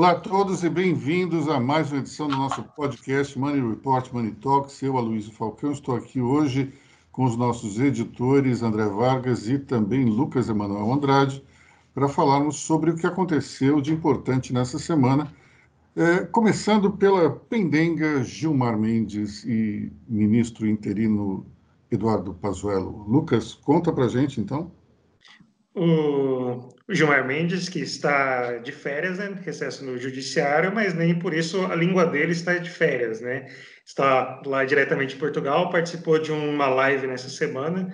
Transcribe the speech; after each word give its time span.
Olá 0.00 0.12
a 0.12 0.18
todos 0.18 0.64
e 0.64 0.70
bem-vindos 0.70 1.46
a 1.46 1.60
mais 1.60 1.92
uma 1.92 1.98
edição 1.98 2.26
do 2.26 2.34
nosso 2.34 2.62
podcast 2.62 3.38
Money 3.38 3.60
Report, 3.60 4.10
Money 4.14 4.32
Talks. 4.32 4.80
Eu, 4.80 4.96
Aloysio 4.96 5.30
Falcão, 5.30 5.72
estou 5.72 5.94
aqui 5.94 6.22
hoje 6.22 6.72
com 7.12 7.24
os 7.24 7.36
nossos 7.36 7.78
editores 7.78 8.62
André 8.62 8.86
Vargas 8.86 9.46
e 9.46 9.58
também 9.58 10.06
Lucas 10.06 10.48
Emanuel 10.48 10.90
Andrade 10.90 11.44
para 11.92 12.08
falarmos 12.08 12.56
sobre 12.60 12.90
o 12.90 12.96
que 12.96 13.06
aconteceu 13.06 13.78
de 13.82 13.92
importante 13.92 14.54
nessa 14.54 14.78
semana, 14.78 15.30
é, 15.94 16.20
começando 16.20 16.90
pela 16.92 17.28
pendenga 17.28 18.24
Gilmar 18.24 18.78
Mendes 18.78 19.44
e 19.44 19.92
ministro 20.08 20.66
interino 20.66 21.44
Eduardo 21.90 22.32
Pazuello. 22.32 23.04
Lucas, 23.06 23.52
conta 23.52 23.92
para 23.92 24.08
gente 24.08 24.40
então. 24.40 24.72
O, 25.74 26.70
Gilmar 26.94 27.26
Mendes, 27.26 27.68
que 27.68 27.80
está 27.80 28.58
de 28.58 28.72
férias, 28.72 29.18
né, 29.18 29.36
recesso 29.44 29.84
no 29.84 29.98
judiciário, 29.98 30.72
mas 30.74 30.94
nem 30.94 31.18
por 31.18 31.32
isso 31.32 31.64
a 31.66 31.74
língua 31.74 32.06
dele 32.06 32.32
está 32.32 32.56
de 32.56 32.70
férias, 32.70 33.20
né? 33.20 33.46
Está 33.86 34.40
lá 34.44 34.64
diretamente 34.64 35.16
em 35.16 35.18
Portugal, 35.18 35.70
participou 35.70 36.18
de 36.18 36.32
uma 36.32 36.68
live 36.68 37.06
nessa 37.06 37.28
semana, 37.28 37.92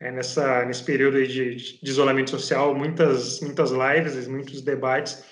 é, 0.00 0.10
nessa, 0.10 0.64
nesse 0.64 0.84
período 0.84 1.24
de, 1.26 1.56
de, 1.56 1.78
isolamento 1.82 2.30
social, 2.30 2.74
muitas, 2.74 3.40
muitas 3.40 3.70
lives, 3.70 4.28
muitos 4.28 4.62
debates, 4.62 5.24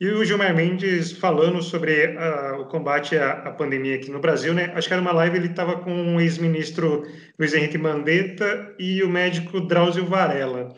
e 0.00 0.08
o 0.08 0.24
Gilmar 0.24 0.54
Mendes 0.54 1.12
falando 1.12 1.62
sobre 1.62 2.08
uh, 2.08 2.60
o 2.60 2.66
combate 2.66 3.16
à, 3.16 3.30
à, 3.30 3.52
pandemia 3.52 3.94
aqui 3.94 4.10
no 4.10 4.20
Brasil, 4.20 4.52
né? 4.52 4.72
Acho 4.74 4.88
que 4.88 4.92
era 4.92 5.00
uma 5.00 5.12
live, 5.12 5.36
ele 5.36 5.46
estava 5.46 5.78
com 5.78 6.16
o 6.16 6.20
ex-ministro 6.20 7.04
Luiz 7.38 7.54
Henrique 7.54 7.78
Mandetta 7.78 8.74
e 8.78 9.02
o 9.02 9.08
médico 9.08 9.60
Drauzio 9.60 10.04
Varela. 10.04 10.74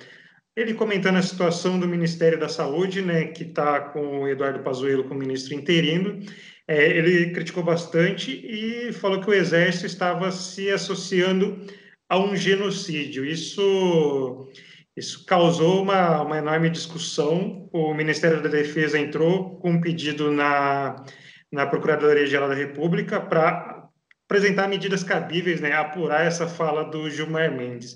Ele 0.56 0.72
comentando 0.72 1.16
a 1.16 1.22
situação 1.22 1.78
do 1.78 1.86
Ministério 1.86 2.40
da 2.40 2.48
Saúde, 2.48 3.02
né, 3.02 3.26
que 3.26 3.42
está 3.42 3.78
com 3.78 4.20
o 4.22 4.28
Eduardo 4.28 4.60
Pazuello 4.60 5.04
como 5.04 5.20
ministro 5.20 5.54
interino, 5.54 6.18
é, 6.66 6.96
ele 6.96 7.30
criticou 7.32 7.62
bastante 7.62 8.30
e 8.32 8.90
falou 8.94 9.20
que 9.20 9.28
o 9.28 9.34
Exército 9.34 9.84
estava 9.84 10.32
se 10.32 10.70
associando 10.70 11.60
a 12.08 12.18
um 12.18 12.34
genocídio. 12.34 13.26
Isso, 13.26 14.48
isso 14.96 15.26
causou 15.26 15.82
uma, 15.82 16.22
uma 16.22 16.38
enorme 16.38 16.70
discussão. 16.70 17.68
O 17.70 17.92
Ministério 17.92 18.42
da 18.42 18.48
Defesa 18.48 18.98
entrou 18.98 19.58
com 19.58 19.72
um 19.72 19.80
pedido 19.80 20.32
na, 20.32 21.04
na 21.52 21.66
Procuradoria-Geral 21.66 22.48
da 22.48 22.54
República 22.54 23.20
para 23.20 23.90
apresentar 24.24 24.68
medidas 24.68 25.04
cabíveis, 25.04 25.60
né, 25.60 25.72
apurar 25.72 26.26
essa 26.26 26.48
fala 26.48 26.84
do 26.84 27.10
Gilmar 27.10 27.54
Mendes. 27.54 27.94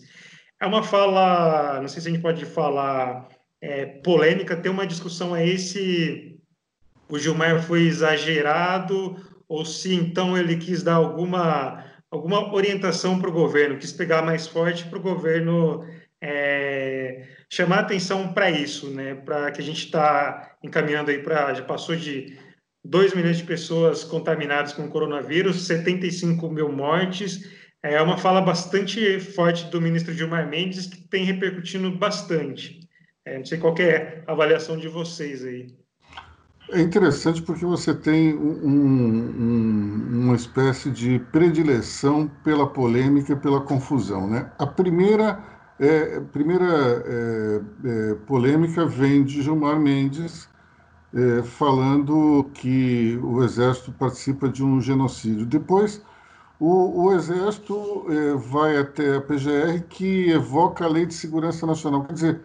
É 0.61 0.66
uma 0.66 0.83
fala, 0.83 1.80
não 1.80 1.89
sei 1.89 2.03
se 2.03 2.08
a 2.08 2.12
gente 2.12 2.20
pode 2.20 2.44
falar 2.44 3.28
é, 3.62 3.86
polêmica, 3.86 4.55
tem 4.55 4.70
uma 4.70 4.86
discussão 4.86 5.33
aí 5.33 5.58
se 5.58 6.39
o 7.08 7.19
Gilmar 7.19 7.62
foi 7.62 7.84
exagerado 7.86 9.17
ou 9.48 9.64
se 9.64 9.94
então 9.94 10.36
ele 10.36 10.56
quis 10.56 10.83
dar 10.83 10.97
alguma, 10.97 11.83
alguma 12.11 12.55
orientação 12.55 13.19
para 13.19 13.30
o 13.30 13.33
governo, 13.33 13.78
quis 13.78 13.91
pegar 13.91 14.20
mais 14.20 14.47
forte 14.47 14.84
para 14.84 14.98
o 14.98 15.02
governo 15.02 15.83
é, 16.20 17.27
chamar 17.48 17.80
atenção 17.80 18.34
para 18.34 18.50
isso, 18.50 18.91
né? 18.91 19.14
Para 19.14 19.50
que 19.50 19.62
a 19.62 19.64
gente 19.64 19.86
está 19.86 20.56
encaminhando 20.62 21.11
aí 21.11 21.22
para 21.22 21.55
já 21.55 21.64
passou 21.64 21.97
de 21.97 22.39
2 22.84 23.14
milhões 23.14 23.39
de 23.39 23.45
pessoas 23.45 24.05
contaminadas 24.05 24.74
com 24.74 24.89
coronavírus, 24.91 25.67
75 25.67 26.50
mil 26.50 26.70
mortes 26.70 27.59
é 27.83 28.00
uma 28.03 28.19
fala 28.19 28.41
bastante 28.41 29.19
forte 29.20 29.67
do 29.70 29.81
ministro 29.81 30.12
Gilmar 30.12 30.48
Mendes 30.48 30.86
que 30.86 31.00
tem 31.09 31.25
repercutindo 31.25 31.91
bastante. 31.91 32.81
É, 33.25 33.39
não 33.39 33.45
sei 33.45 33.59
qual 33.59 33.75
é 33.78 34.23
a 34.27 34.33
avaliação 34.33 34.77
de 34.77 34.89
vocês 34.89 35.45
aí. 35.45 35.67
É 36.73 36.81
interessante 36.81 37.42
porque 37.42 37.64
você 37.64 37.92
tem 37.92 38.35
um, 38.35 38.68
um, 38.68 40.24
uma 40.24 40.36
espécie 40.36 40.91
de 40.91 41.18
predileção 41.33 42.30
pela 42.45 42.67
polêmica 42.67 43.33
e 43.33 43.36
pela 43.36 43.61
confusão. 43.61 44.29
Né? 44.29 44.51
A 44.58 44.67
primeira, 44.67 45.42
é, 45.80 46.20
primeira 46.33 47.02
é, 47.07 47.61
é, 47.85 48.14
polêmica 48.27 48.86
vem 48.86 49.24
de 49.24 49.42
Gilmar 49.42 49.80
Mendes, 49.80 50.48
é, 51.12 51.42
falando 51.42 52.48
que 52.55 53.18
o 53.20 53.42
Exército 53.42 53.91
participa 53.92 54.48
de 54.48 54.62
um 54.62 54.80
genocídio. 54.80 55.45
Depois, 55.45 56.01
o, 56.61 57.05
o 57.05 57.13
Exército 57.15 58.05
eh, 58.11 58.35
vai 58.35 58.77
até 58.77 59.17
a 59.17 59.21
PGR 59.23 59.83
que 59.89 60.31
evoca 60.31 60.85
a 60.85 60.89
Lei 60.89 61.07
de 61.07 61.15
Segurança 61.15 61.67
Nacional. 61.67 62.05
Quer 62.05 62.13
dizer, 62.13 62.41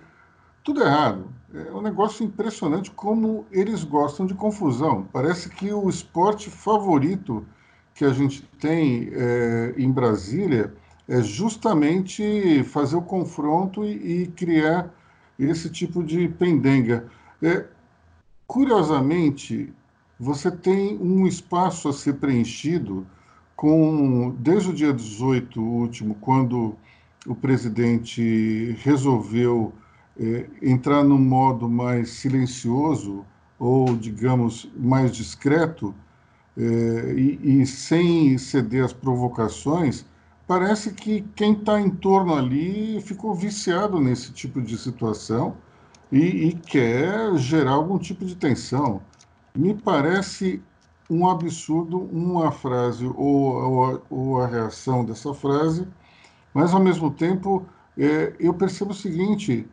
tudo 0.63 0.81
errado. 0.81 1.27
É 1.53 1.71
um 1.71 1.81
negócio 1.81 2.25
impressionante 2.25 2.91
como 2.91 3.45
eles 3.51 3.83
gostam 3.83 4.25
de 4.25 4.33
confusão. 4.33 5.07
Parece 5.11 5.49
que 5.49 5.71
o 5.71 5.89
esporte 5.89 6.49
favorito 6.49 7.45
que 7.93 8.05
a 8.05 8.11
gente 8.11 8.41
tem 8.59 9.09
eh, 9.11 9.73
em 9.77 9.91
Brasília 9.91 10.73
é 11.07 11.21
justamente 11.21 12.63
fazer 12.63 12.95
o 12.95 13.01
confronto 13.01 13.83
e, 13.83 14.23
e 14.23 14.27
criar 14.27 14.93
esse 15.37 15.69
tipo 15.69 16.01
de 16.01 16.29
pendenga. 16.29 17.09
É, 17.41 17.65
curiosamente, 18.47 19.73
você 20.17 20.49
tem 20.49 20.97
um 20.99 21.27
espaço 21.27 21.89
a 21.89 21.93
ser 21.93 22.13
preenchido 22.13 23.05
com 23.55 24.35
desde 24.39 24.69
o 24.69 24.73
dia 24.73 24.93
18 24.93 25.61
último, 25.61 26.15
quando 26.15 26.75
o 27.25 27.33
presidente 27.33 28.77
resolveu 28.83 29.73
é, 30.19 30.45
entrar 30.61 31.03
num 31.03 31.17
modo 31.17 31.67
mais 31.67 32.09
silencioso 32.09 33.25
ou, 33.57 33.95
digamos, 33.95 34.69
mais 34.77 35.11
discreto 35.15 35.93
é, 36.57 36.61
e, 37.15 37.61
e, 37.61 37.65
sem 37.65 38.37
ceder 38.37 38.85
às 38.85 38.93
provocações, 38.93 40.05
parece 40.47 40.93
que 40.93 41.21
quem 41.35 41.53
está 41.53 41.79
em 41.79 41.89
torno 41.89 42.35
ali 42.35 43.01
ficou 43.01 43.33
viciado 43.33 43.99
nesse 43.99 44.31
tipo 44.31 44.61
de 44.61 44.77
situação 44.77 45.57
e, 46.11 46.47
e 46.47 46.53
quer 46.53 47.35
gerar 47.37 47.71
algum 47.71 47.97
tipo 47.97 48.25
de 48.25 48.35
tensão. 48.35 49.01
Me 49.55 49.73
parece 49.73 50.61
um 51.09 51.29
absurdo, 51.29 51.99
uma 51.99 52.51
frase 52.51 53.05
ou, 53.05 53.15
ou, 53.15 54.01
ou, 54.09 54.41
a 54.41 54.47
reação 54.47 55.05
dessa 55.05 55.33
frase, 55.33 55.87
mas 56.53 56.73
ao 56.73 56.79
mesmo 56.79 57.11
tempo 57.11 57.65
é, 57.97 58.33
eu 58.39 58.53
percebo 58.53 58.91
o 58.91 58.95
seguinte: 58.95 59.67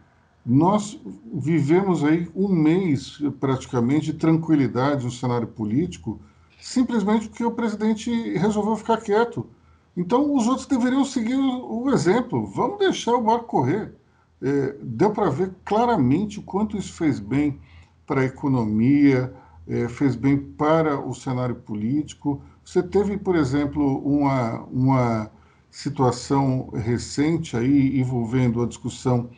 nós 0.45 1.01
vivemos 1.33 2.05
aí 2.05 2.31
um 2.35 2.49
mês 2.49 3.19
praticamente 3.41 4.13
de 4.13 4.15
tranquilidade 4.15 5.05
no 5.05 5.11
cenário 5.11 5.47
político, 5.47 6.21
simplesmente 6.61 7.29
porque 7.29 7.45
o 7.45 7.53
presidente 7.53 8.11
resolveu 8.37 8.77
ficar 8.77 8.99
quieto. 8.99 9.47
Então 9.97 10.35
os 10.35 10.47
outros 10.47 10.67
deveriam 10.67 11.05
seguir 11.05 11.37
o, 11.37 11.91
exemplo. 11.91 12.47
Vamos 12.47 12.79
deixar 12.79 13.13
o 13.15 13.23
barco 13.23 13.45
correr. 13.45 13.95
É, 14.41 14.75
deu 14.83 15.11
para 15.11 15.31
ver 15.31 15.53
claramente 15.65 16.41
o 16.41 16.43
quanto 16.43 16.77
isso 16.77 16.95
fez 16.95 17.21
bem 17.21 17.61
para 18.07 18.23
a 18.23 18.25
economia, 18.25 19.33
é, 19.67 19.89
fez 19.89 20.17
bem 20.17 20.39
para 20.39 21.01
o 21.01 21.15
cenário 21.15 21.55
político. 21.55 22.43
Você 22.65 22.83
teve, 22.83 23.17
por 23.17 23.37
exemplo, 23.37 23.99
uma, 23.99 24.61
uma 24.65 25.31
situação 25.71 26.69
recente 26.75 27.57
aí 27.57 27.99
envolvendo 27.99 28.63
a 28.63 28.67
discussão 28.67 29.31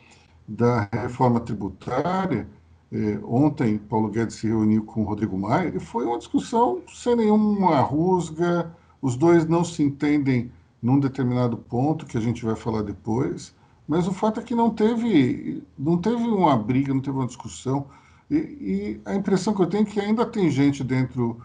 da 0.47 0.87
reforma 0.91 1.39
tributária. 1.39 2.47
É, 2.91 3.19
ontem, 3.23 3.77
Paulo 3.77 4.09
Guedes 4.09 4.35
se 4.35 4.47
reuniu 4.47 4.83
com 4.83 5.03
Rodrigo 5.03 5.37
Maia 5.37 5.73
e 5.75 5.79
foi 5.79 6.05
uma 6.05 6.17
discussão 6.17 6.81
sem 6.93 7.15
nenhuma 7.15 7.79
rusga. 7.81 8.71
Os 9.01 9.15
dois 9.15 9.45
não 9.47 9.63
se 9.63 9.83
entendem 9.83 10.51
num 10.81 10.99
determinado 10.99 11.57
ponto 11.57 12.05
que 12.05 12.17
a 12.17 12.21
gente 12.21 12.45
vai 12.45 12.55
falar 12.55 12.83
depois. 12.83 13.55
Mas 13.87 14.07
o 14.07 14.13
fato 14.13 14.39
é 14.39 14.43
que 14.43 14.55
não 14.55 14.69
teve, 14.69 15.63
não 15.77 15.97
teve 15.97 16.23
uma 16.23 16.57
briga, 16.57 16.93
não 16.93 17.01
teve 17.01 17.17
uma 17.17 17.27
discussão. 17.27 17.87
E, 18.29 18.35
e, 18.35 19.01
a 19.05 19.13
impressão 19.13 19.53
que 19.53 19.61
eu 19.61 19.67
tenho 19.67 19.83
é 19.83 19.85
que 19.85 19.99
ainda 19.99 20.25
tem 20.25 20.49
gente 20.49 20.83
dentro 20.83 21.39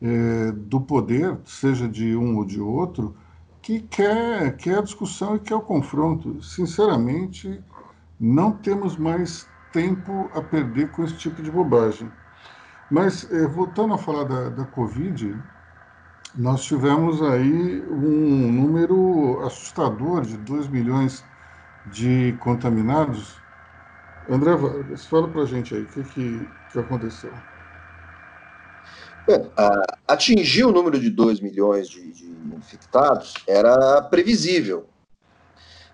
é, 0.00 0.52
do 0.52 0.80
poder, 0.80 1.38
seja 1.44 1.88
de 1.88 2.14
um 2.16 2.36
ou 2.36 2.44
de 2.44 2.60
outro, 2.60 3.16
que 3.62 3.80
quer, 3.80 4.56
quer 4.56 4.78
a 4.78 4.82
discussão 4.82 5.36
e 5.36 5.40
quer 5.40 5.54
o 5.54 5.60
confronto. 5.60 6.42
Sinceramente, 6.42 7.60
não 8.20 8.52
temos 8.52 8.96
mais 8.96 9.48
tempo 9.72 10.30
a 10.34 10.42
perder 10.42 10.90
com 10.90 11.02
esse 11.04 11.16
tipo 11.16 11.42
de 11.42 11.50
bobagem. 11.50 12.10
Mas, 12.90 13.30
é, 13.32 13.46
voltando 13.46 13.94
a 13.94 13.98
falar 13.98 14.24
da, 14.24 14.48
da 14.50 14.64
Covid, 14.64 15.36
nós 16.34 16.64
tivemos 16.64 17.22
aí 17.22 17.82
um 17.90 18.52
número 18.52 19.40
assustador 19.44 20.20
de 20.22 20.36
2 20.36 20.68
milhões 20.68 21.24
de 21.86 22.36
contaminados 22.40 23.40
André 24.28 24.52
fala 25.08 25.28
para 25.28 25.42
a 25.42 25.46
gente 25.46 25.74
aí 25.74 25.82
o 25.82 25.86
que, 25.86 26.02
que, 26.02 26.48
que 26.72 26.78
aconteceu. 26.78 27.32
Atingir 30.06 30.64
o 30.64 30.72
número 30.72 31.00
de 31.00 31.10
2 31.10 31.40
milhões 31.40 31.88
de, 31.88 32.12
de, 32.12 32.26
infectados 32.56 33.34
era 33.46 34.00
previsível, 34.02 34.88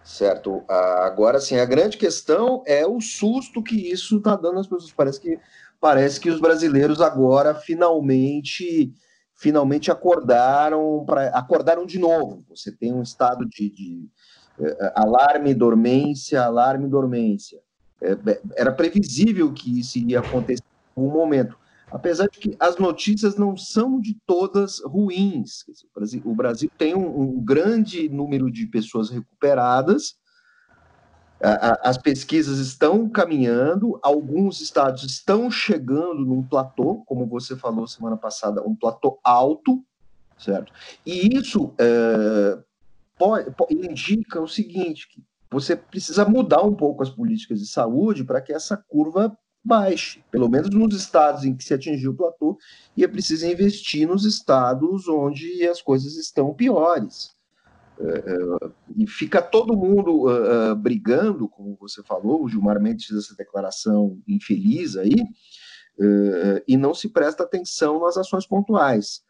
certo? 0.04 0.64
agora, 0.68 1.40
sim, 1.40 1.56
a 1.56 1.64
grande 1.64 1.96
questão 1.96 2.62
é 2.66 2.86
o 2.86 3.00
susto 3.00 3.62
que 3.62 3.90
isso 3.90 4.18
está 4.18 4.36
dando 4.36 4.60
às 4.60 4.66
pessoas. 4.66 4.92
Parece 4.92 5.20
que 5.20 5.38
parece 5.80 6.20
que 6.20 6.30
os 6.30 6.40
brasileiros 6.40 7.00
agora 7.00 7.54
finalmente 7.54 8.92
finalmente 9.34 9.90
acordaram 9.90 11.04
para 11.04 11.28
acordaram 11.30 11.86
de 11.86 11.98
novo. 11.98 12.44
Você 12.50 12.70
tem 12.70 12.92
um 12.92 13.02
estado 13.02 13.46
de, 13.48 13.70
de 13.70 14.08
uh, 14.58 14.92
alarme, 14.94 15.54
dormência, 15.54 16.42
alarme, 16.42 16.86
dormência. 16.86 17.61
É, 18.02 18.40
era 18.56 18.72
previsível 18.72 19.52
que 19.52 19.80
isso 19.80 19.98
iria 19.98 20.20
acontecer 20.20 20.64
em 20.96 21.00
algum 21.00 21.12
momento, 21.12 21.56
apesar 21.90 22.28
de 22.28 22.38
que 22.38 22.56
as 22.58 22.76
notícias 22.76 23.36
não 23.36 23.56
são 23.56 24.00
de 24.00 24.18
todas 24.26 24.80
ruins. 24.80 25.64
O 26.24 26.34
Brasil, 26.34 26.70
tem 26.76 26.94
um, 26.94 27.40
grande 27.40 28.08
número 28.08 28.50
de 28.50 28.66
pessoas 28.66 29.08
recuperadas 29.08 30.16
as 31.82 31.98
pesquisas 31.98 32.58
estão 32.58 33.08
caminhando, 33.08 33.98
alguns 34.00 34.60
estados 34.60 35.02
estão 35.02 35.50
chegando 35.50 36.24
num 36.24 36.42
platô, 36.42 37.02
como 37.04 37.26
você 37.26 37.56
falou 37.56 37.86
semana 37.88 38.16
passada, 38.16 38.62
um 38.62 38.76
platô 38.76 39.18
alto, 39.24 39.84
certo? 40.38 40.72
E 41.04 41.36
isso 41.36 41.74
é, 41.78 42.58
pode, 43.18 43.52
indica 43.70 44.40
o 44.40 44.46
seguinte: 44.46 45.08
que 45.08 45.20
você 45.52 45.76
precisa 45.76 46.24
mudar 46.24 46.62
um 46.62 46.74
pouco 46.74 47.02
as 47.02 47.10
políticas 47.10 47.60
de 47.60 47.66
saúde 47.66 48.24
para 48.24 48.40
que 48.40 48.52
essa 48.52 48.76
curva 48.76 49.36
baixe, 49.64 50.24
pelo 50.30 50.48
menos 50.48 50.70
nos 50.70 50.94
estados 50.96 51.44
em 51.44 51.54
que 51.54 51.62
se 51.62 51.72
atingiu 51.72 52.12
o 52.12 52.16
platô, 52.16 52.58
e 52.96 53.04
é 53.04 53.08
preciso 53.08 53.46
investir 53.46 54.08
nos 54.08 54.24
estados 54.24 55.06
onde 55.06 55.66
as 55.68 55.80
coisas 55.80 56.16
estão 56.16 56.52
piores. 56.52 57.36
Uh, 57.98 58.72
e 58.96 59.06
fica 59.06 59.40
todo 59.40 59.76
mundo 59.76 60.26
uh, 60.26 60.74
brigando, 60.74 61.48
como 61.48 61.76
você 61.78 62.02
falou, 62.02 62.42
o 62.42 62.48
Gilmar 62.48 62.80
Mendes 62.80 63.06
fez 63.06 63.24
essa 63.24 63.36
declaração 63.36 64.18
infeliz 64.26 64.96
aí, 64.96 65.14
e 66.66 66.76
não 66.76 66.94
se 66.94 67.10
presta 67.10 67.44
atenção 67.44 68.00
nas 68.00 68.16
ações 68.16 68.46
pontuais. 68.46 69.22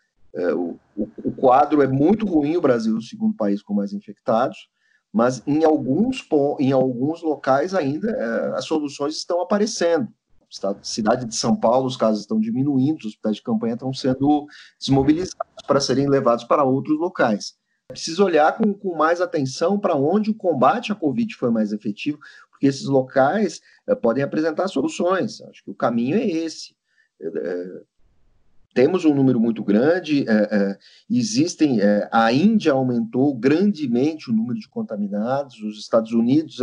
O, 0.56 1.32
quadro 1.32 1.82
é 1.82 1.88
muito 1.88 2.24
ruim, 2.24 2.56
o 2.56 2.60
Brasil 2.60 2.94
é 2.94 2.98
o 2.98 3.02
segundo 3.02 3.36
país 3.36 3.60
com 3.60 3.74
mais 3.74 3.92
infectados, 3.92 4.70
mas 5.12 5.42
em 5.46 5.64
alguns, 5.64 6.26
em 6.58 6.72
alguns 6.72 7.22
locais 7.22 7.74
ainda 7.74 8.54
as 8.56 8.64
soluções 8.64 9.16
estão 9.16 9.40
aparecendo. 9.40 10.08
Cidade 10.82 11.24
de 11.24 11.34
São 11.34 11.56
Paulo, 11.56 11.86
os 11.86 11.96
casos 11.96 12.22
estão 12.22 12.38
diminuindo, 12.38 12.98
os 12.98 13.06
hospitais 13.06 13.36
de 13.36 13.42
campanha 13.42 13.74
estão 13.74 13.92
sendo 13.92 14.46
desmobilizados 14.78 15.66
para 15.66 15.80
serem 15.80 16.08
levados 16.08 16.44
para 16.44 16.62
outros 16.62 16.98
locais 16.98 17.56
precisa 17.92 18.24
olhar 18.24 18.56
com, 18.56 18.72
com 18.72 18.96
mais 18.96 19.20
atenção 19.20 19.78
para 19.78 19.94
onde 19.94 20.30
o 20.30 20.34
combate 20.34 20.92
à 20.92 20.94
Covid 20.94 21.34
foi 21.36 21.50
mais 21.50 21.72
efetivo, 21.72 22.18
porque 22.50 22.66
esses 22.66 22.86
locais 22.86 23.60
é, 23.86 23.94
podem 23.94 24.24
apresentar 24.24 24.68
soluções. 24.68 25.40
Acho 25.42 25.62
que 25.62 25.70
o 25.70 25.74
caminho 25.74 26.16
é 26.16 26.26
esse. 26.26 26.74
É, 28.72 28.82
temos 28.82 29.04
um 29.04 29.14
número 29.14 29.38
muito 29.38 29.62
grande, 29.62 30.24
é, 30.28 30.78
existem, 31.10 31.80
a 32.10 32.32
Índia 32.32 32.72
aumentou 32.72 33.34
grandemente 33.34 34.30
o 34.30 34.32
número 34.32 34.58
de 34.58 34.68
contaminados, 34.68 35.60
os 35.62 35.78
Estados 35.78 36.12
Unidos 36.12 36.58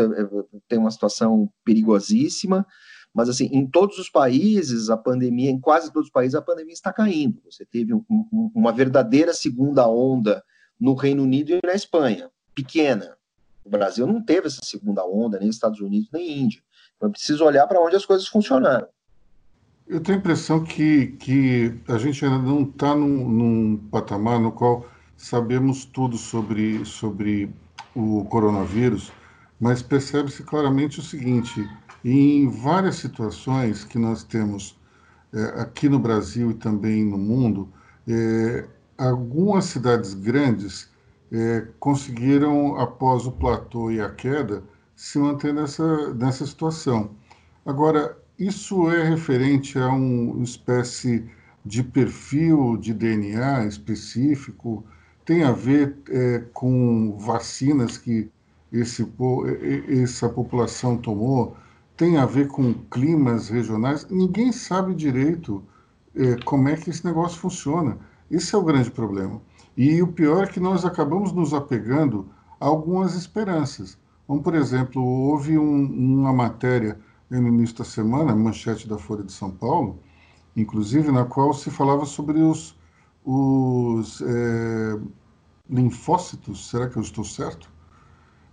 tem 0.68 0.80
uma 0.80 0.92
situação 0.92 1.50
perigosíssima, 1.64 2.66
mas 3.14 3.28
assim, 3.28 3.46
em 3.52 3.66
todos 3.66 3.98
os 3.98 4.10
países, 4.10 4.90
a 4.90 4.98
pandemia, 4.98 5.50
em 5.50 5.60
quase 5.60 5.92
todos 5.92 6.08
os 6.08 6.12
países, 6.12 6.36
a 6.36 6.42
pandemia 6.42 6.74
está 6.74 6.94
caindo. 6.94 7.42
Você 7.44 7.66
teve 7.66 7.94
um, 7.94 8.04
um, 8.10 8.52
uma 8.54 8.72
verdadeira 8.72 9.34
segunda 9.34 9.88
onda 9.88 10.44
no 10.80 10.94
Reino 10.94 11.24
Unido 11.24 11.52
e 11.52 11.60
na 11.66 11.74
Espanha, 11.74 12.30
pequena. 12.54 13.18
O 13.66 13.70
Brasil 13.70 14.08
não 14.08 14.24
teve 14.24 14.48
essa 14.48 14.62
segunda 14.64 15.06
onda, 15.06 15.40
nem 15.40 15.50
Estados 15.50 15.80
Unidos, 15.80 16.10
nem 16.14 16.40
Índia. 16.40 16.62
Então 16.96 17.10
é 17.10 17.12
preciso 17.12 17.44
olhar 17.44 17.68
para 17.68 17.82
onde 17.82 17.96
as 17.96 18.06
coisas 18.06 18.28
funcionaram. 18.28 18.88
Eu 19.89 20.00
tenho 20.00 20.19
a 20.19 20.21
impressão 20.21 20.63
que, 20.63 21.07
que 21.19 21.74
a 21.88 21.97
gente 21.97 22.24
ainda 22.24 22.38
não 22.38 22.62
está 22.62 22.94
num, 22.94 23.27
num, 23.27 23.77
patamar 23.89 24.39
no 24.39 24.51
qual 24.51 24.86
sabemos 25.18 25.83
tudo 25.83 26.15
sobre, 26.15 26.86
sobre 26.86 27.51
o 27.95 28.24
coronavírus, 28.25 29.12
mas 29.59 29.81
percebe-se 29.81 30.44
claramente 30.44 31.00
o 31.00 31.01
seguinte: 31.01 31.68
em 32.06 32.47
várias 32.47 32.97
situações 32.97 33.83
que 33.83 33.97
nós 33.97 34.24
temos 34.24 34.80
é, 35.33 35.62
aqui 35.62 35.89
no 35.89 35.97
Brasil 35.97 36.51
e 36.51 36.53
também 36.53 37.03
no 37.03 37.18
mundo, 37.18 37.68
é, 38.07 38.68
algumas 38.95 39.65
cidades 39.65 40.13
grandes 40.13 40.88
é, 41.31 41.65
conseguiram, 41.80 42.77
após 42.80 43.25
o 43.25 43.31
platô 43.31 43.89
e 43.89 44.00
a 44.00 44.09
queda, 44.12 44.63
se 44.95 45.18
manter 45.18 45.51
nessa, 45.51 46.13
nessa 46.13 46.45
situação. 46.45 47.09
Agora, 47.65 48.15
isso 48.39 48.89
é 48.89 49.03
referente 49.03 49.77
a 49.77 49.89
uma 49.89 50.44
espécie 50.44 51.30
de 51.65 51.83
perfil 51.83 52.77
de 52.77 52.94
DNA 52.94 53.65
específico? 53.65 54.86
Tem 55.25 55.44
a 55.44 55.51
ver 55.51 55.97
é, 56.09 56.39
com 56.53 57.18
vacinas 57.18 57.97
que 57.97 58.30
esse, 58.71 59.06
essa 60.01 60.30
população 60.30 60.97
tomou? 60.97 61.57
Tem 61.97 62.18
a 62.18 62.25
ver 62.25 62.47
com 62.47 62.74
climas 62.89 63.50
regionais? 63.50 64.07
Ninguém 64.09 64.53
sabe 64.53 64.95
direito 64.95 65.62
é, 66.15 66.38
como 66.45 66.69
é 66.69 66.77
que 66.77 66.89
esse 66.89 67.06
negócio 67.06 67.38
funciona. 67.38 67.97
Esse 68.31 68.56
é 68.56 68.57
o 68.57 68.63
grande 68.63 68.89
problema. 68.89 69.41
E 69.75 70.01
o 70.01 70.07
pior 70.07 70.45
é 70.45 70.47
que 70.47 70.59
nós 70.59 70.86
acabamos 70.86 71.33
nos 71.33 71.53
apegando 71.53 72.30
a 72.59 72.65
algumas 72.68 73.15
esperanças. 73.15 73.97
Como, 74.25 74.41
por 74.41 74.56
exemplo, 74.56 75.03
houve 75.03 75.57
um, 75.57 75.86
uma 75.86 76.31
matéria 76.31 76.97
no 77.30 77.48
início 77.48 77.78
da 77.78 77.84
semana, 77.84 78.36
manchete 78.36 78.88
da 78.88 78.98
Folha 78.98 79.24
de 79.24 79.31
São 79.31 79.52
Paulo, 79.52 80.00
inclusive, 80.56 81.12
na 81.12 81.26
qual 81.26 81.54
se 81.54 81.70
falava 81.70 82.06
sobre 82.06 82.40
os, 82.40 82.76
os 83.24 84.22
é, 84.22 85.00
linfócitos, 85.70 86.70
será 86.70 86.88
que 86.90 86.98
eu 86.98 87.02
estou 87.04 87.24
certo? 87.24 87.70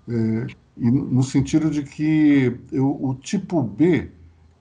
É, 0.08 0.46
e 0.76 0.90
no 0.90 1.22
sentido 1.22 1.70
de 1.70 1.82
que 1.82 2.58
o, 2.72 3.10
o 3.10 3.14
tipo 3.14 3.62
B 3.62 4.10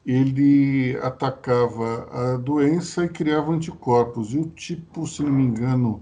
ele 0.05 0.97
atacava 1.01 2.07
a 2.11 2.37
doença 2.37 3.05
e 3.05 3.09
criava 3.09 3.51
anticorpos. 3.51 4.33
E 4.33 4.37
o 4.37 4.47
tipo, 4.49 5.07
se 5.07 5.23
não 5.23 5.31
me 5.31 5.43
engano, 5.43 6.01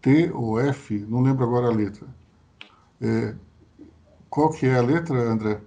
T 0.00 0.30
ou 0.32 0.58
F, 0.58 0.98
não 1.08 1.20
lembro 1.22 1.44
agora 1.44 1.68
a 1.68 1.70
letra. 1.70 2.06
É, 3.00 3.34
qual 4.30 4.50
que 4.50 4.66
é 4.66 4.78
a 4.78 4.82
letra, 4.82 5.16
André? 5.30 5.60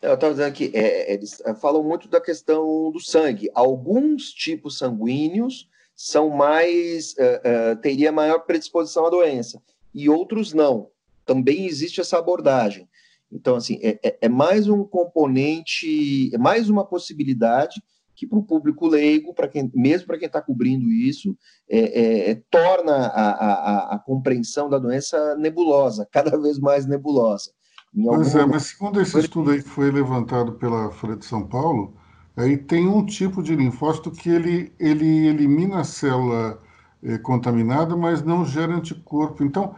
Eu 0.00 0.14
estava 0.14 0.32
dizendo 0.32 0.52
que 0.52 0.70
é, 0.74 1.12
eles 1.12 1.40
é, 1.40 1.54
falam 1.54 1.82
muito 1.82 2.08
da 2.08 2.20
questão 2.20 2.90
do 2.90 3.00
sangue. 3.00 3.50
Alguns 3.54 4.30
tipos 4.30 4.78
sanguíneos 4.78 5.68
são 5.94 6.30
mais 6.30 7.12
uh, 7.12 7.72
uh, 7.72 7.76
teria 7.76 8.10
maior 8.10 8.40
predisposição 8.40 9.06
à 9.06 9.10
doença 9.10 9.62
e 9.94 10.08
outros 10.08 10.52
não. 10.52 10.90
Também 11.24 11.66
existe 11.66 12.00
essa 12.00 12.18
abordagem. 12.18 12.88
Então, 13.30 13.56
assim, 13.56 13.78
é, 13.82 13.98
é, 14.02 14.18
é 14.22 14.28
mais 14.28 14.68
um 14.68 14.84
componente, 14.84 16.34
é 16.34 16.38
mais 16.38 16.68
uma 16.68 16.84
possibilidade 16.84 17.82
que 18.14 18.26
para 18.26 18.38
o 18.38 18.42
público 18.42 18.86
leigo, 18.86 19.34
para 19.34 19.48
quem, 19.48 19.70
mesmo 19.74 20.06
para 20.06 20.18
quem 20.18 20.26
está 20.26 20.40
cobrindo 20.40 20.90
isso, 20.90 21.36
é, 21.68 21.78
é, 21.78 22.30
é, 22.30 22.42
torna 22.50 22.94
a, 22.94 23.30
a, 23.30 23.94
a, 23.94 23.98
compreensão 23.98 24.68
da 24.68 24.78
doença 24.78 25.34
nebulosa, 25.36 26.06
cada 26.12 26.38
vez 26.38 26.58
mais 26.58 26.86
nebulosa. 26.86 27.50
Pois 27.94 28.34
é, 28.34 28.46
mas 28.46 28.64
segundo 28.64 29.00
esse 29.00 29.18
estudo 29.18 29.50
aí 29.50 29.62
que 29.62 29.68
foi 29.68 29.90
levantado 29.90 30.52
pela 30.54 30.90
Folha 30.92 31.16
de 31.16 31.24
São 31.26 31.46
Paulo, 31.46 31.94
aí 32.36 32.56
tem 32.56 32.88
um 32.88 33.04
tipo 33.04 33.42
de 33.42 33.54
linfócito 33.54 34.10
que 34.10 34.30
ele, 34.30 34.72
ele 34.78 35.26
elimina 35.26 35.80
a 35.80 35.84
célula 35.84 36.60
é, 37.02 37.18
contaminada, 37.18 37.96
mas 37.96 38.22
não 38.22 38.44
gera 38.44 38.74
anticorpo. 38.74 39.44
Então, 39.44 39.74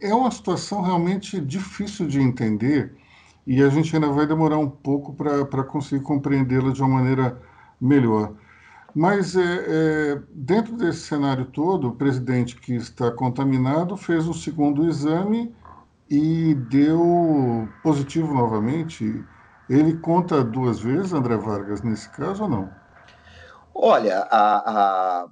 é 0.00 0.14
uma 0.14 0.30
situação 0.30 0.82
realmente 0.82 1.40
difícil 1.40 2.06
de 2.06 2.20
entender 2.20 2.96
e 3.46 3.62
a 3.62 3.68
gente 3.70 3.94
ainda 3.94 4.10
vai 4.10 4.26
demorar 4.26 4.58
um 4.58 4.68
pouco 4.70 5.14
para 5.14 5.64
conseguir 5.64 6.02
compreendê-la 6.04 6.72
de 6.72 6.82
uma 6.82 6.96
maneira 6.98 7.40
melhor. 7.80 8.34
Mas 8.94 9.36
é, 9.36 9.42
é, 9.42 10.22
dentro 10.32 10.76
desse 10.76 11.00
cenário 11.00 11.46
todo, 11.46 11.88
o 11.88 11.96
presidente 11.96 12.56
que 12.56 12.74
está 12.74 13.10
contaminado 13.10 13.96
fez 13.96 14.26
um 14.28 14.32
segundo 14.34 14.86
exame 14.88 15.54
e 16.10 16.54
deu 16.54 17.68
positivo 17.82 18.32
novamente. 18.32 19.24
Ele 19.68 19.96
conta 19.98 20.42
duas 20.42 20.80
vezes, 20.80 21.12
André 21.12 21.36
Vargas, 21.36 21.82
nesse 21.82 22.08
caso 22.10 22.44
ou 22.44 22.48
não? 22.48 22.70
Olha, 23.74 24.26
a, 24.30 24.56
a 25.22 25.28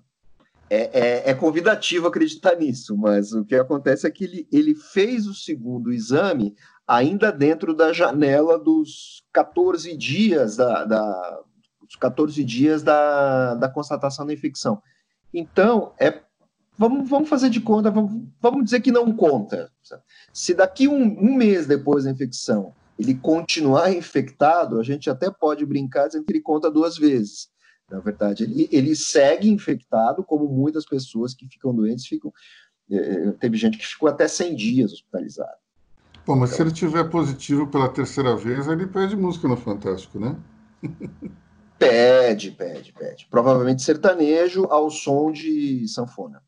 é, 0.68 1.00
é, 1.26 1.30
é, 1.30 1.34
convidativo 1.34 2.08
acreditar 2.08 2.56
nisso, 2.56 2.96
mas 2.96 3.32
o 3.32 3.44
que 3.44 3.54
acontece 3.54 4.06
é 4.06 4.10
que 4.10 4.24
ele, 4.24 4.48
ele 4.52 4.74
fez 4.74 5.26
o 5.26 5.34
segundo 5.34 5.92
exame 5.92 6.56
ainda 6.86 7.30
dentro 7.30 7.72
da 7.74 7.92
janela 7.92 8.58
dos 8.58 9.22
14 9.32 9.96
dias 9.96 10.56
da, 10.56 10.84
da, 10.84 11.40
dos 11.80 11.94
14 11.96 12.42
dias 12.44 12.82
da, 12.82 13.54
da 13.54 13.68
constatação 13.68 14.26
da 14.26 14.32
infecção. 14.32 14.82
Então, 15.32 15.92
é, 16.00 16.20
vamos, 16.78 17.08
vamos 17.08 17.28
fazer 17.28 17.50
de 17.50 17.60
conta, 17.60 17.90
vamos, 17.90 18.22
vamos 18.40 18.64
dizer 18.64 18.80
que 18.80 18.90
não 18.90 19.14
conta. 19.14 19.70
Se 20.32 20.54
daqui 20.54 20.88
um, 20.88 21.02
um 21.02 21.34
mês 21.34 21.66
depois 21.66 22.04
da 22.04 22.10
infecção 22.10 22.74
ele 22.98 23.14
continuar 23.14 23.92
infectado, 23.92 24.80
a 24.80 24.82
gente 24.82 25.10
até 25.10 25.30
pode 25.30 25.66
brincar 25.66 26.06
dizendo 26.06 26.24
que 26.24 26.32
ele 26.32 26.40
conta 26.40 26.70
duas 26.70 26.96
vezes 26.96 27.50
Na 27.90 28.00
verdade, 28.00 28.44
ele, 28.44 28.68
ele 28.72 28.96
segue 28.96 29.50
infectado, 29.50 30.24
como 30.24 30.48
muitas 30.48 30.86
pessoas 30.86 31.34
que 31.34 31.46
ficam 31.46 31.74
doentes 31.74 32.06
ficam. 32.06 32.32
É, 32.90 33.32
teve 33.32 33.56
gente 33.56 33.76
que 33.76 33.86
ficou 33.86 34.08
até 34.08 34.26
100 34.26 34.54
dias 34.54 34.92
hospitalizado. 34.92 35.58
Bom, 36.26 36.36
mas 36.36 36.52
então, 36.52 36.56
se 36.56 36.62
ele 36.62 36.72
tiver 36.72 37.04
positivo 37.04 37.66
pela 37.68 37.88
terceira 37.88 38.34
vez, 38.36 38.66
ele 38.66 38.86
pede 38.86 39.14
música 39.14 39.46
no 39.46 39.56
Fantástico, 39.56 40.18
né? 40.18 40.36
Pede, 41.78 42.52
pede, 42.52 42.92
pede. 42.92 43.26
Provavelmente 43.30 43.82
sertanejo 43.82 44.64
ao 44.70 44.90
som 44.90 45.30
de 45.30 45.86
sanfona. 45.86 46.42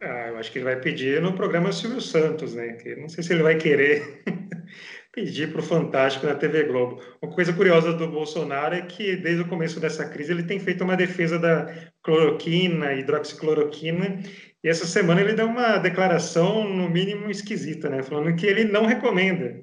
Ah, 0.00 0.28
eu 0.28 0.36
acho 0.36 0.52
que 0.52 0.58
ele 0.58 0.66
vai 0.66 0.78
pedir 0.78 1.22
no 1.22 1.32
programa 1.34 1.72
Silvio 1.72 2.00
Santos, 2.02 2.54
né? 2.54 2.74
Que 2.74 2.94
não 2.96 3.08
sei 3.08 3.24
se 3.24 3.32
ele 3.32 3.42
vai 3.42 3.56
querer 3.56 4.22
pedir 5.10 5.50
para 5.50 5.60
o 5.60 5.64
Fantástico 5.64 6.26
na 6.26 6.34
TV 6.34 6.64
Globo. 6.64 7.00
Uma 7.22 7.32
coisa 7.32 7.52
curiosa 7.52 7.94
do 7.94 8.06
Bolsonaro 8.06 8.74
é 8.74 8.82
que, 8.82 9.16
desde 9.16 9.42
o 9.42 9.48
começo 9.48 9.80
dessa 9.80 10.06
crise, 10.06 10.32
ele 10.32 10.42
tem 10.42 10.60
feito 10.60 10.84
uma 10.84 10.96
defesa 10.96 11.38
da 11.38 11.90
cloroquina, 12.02 12.92
hidroxicloroquina, 12.92 14.20
e 14.62 14.68
essa 14.68 14.86
semana 14.86 15.22
ele 15.22 15.32
deu 15.32 15.46
uma 15.46 15.78
declaração, 15.78 16.68
no 16.68 16.90
mínimo, 16.90 17.30
esquisita, 17.30 17.88
né? 17.88 18.02
Falando 18.02 18.36
que 18.36 18.46
ele 18.46 18.64
não 18.64 18.84
recomenda. 18.84 19.62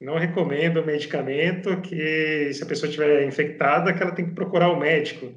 Não 0.00 0.18
recomenda 0.18 0.80
o 0.80 0.86
medicamento, 0.86 1.80
que 1.80 2.52
se 2.52 2.62
a 2.62 2.66
pessoa 2.66 2.88
estiver 2.88 3.26
infectada, 3.26 3.92
que 3.92 4.02
ela 4.02 4.12
tem 4.12 4.26
que 4.26 4.34
procurar 4.34 4.68
o 4.70 4.78
médico. 4.78 5.34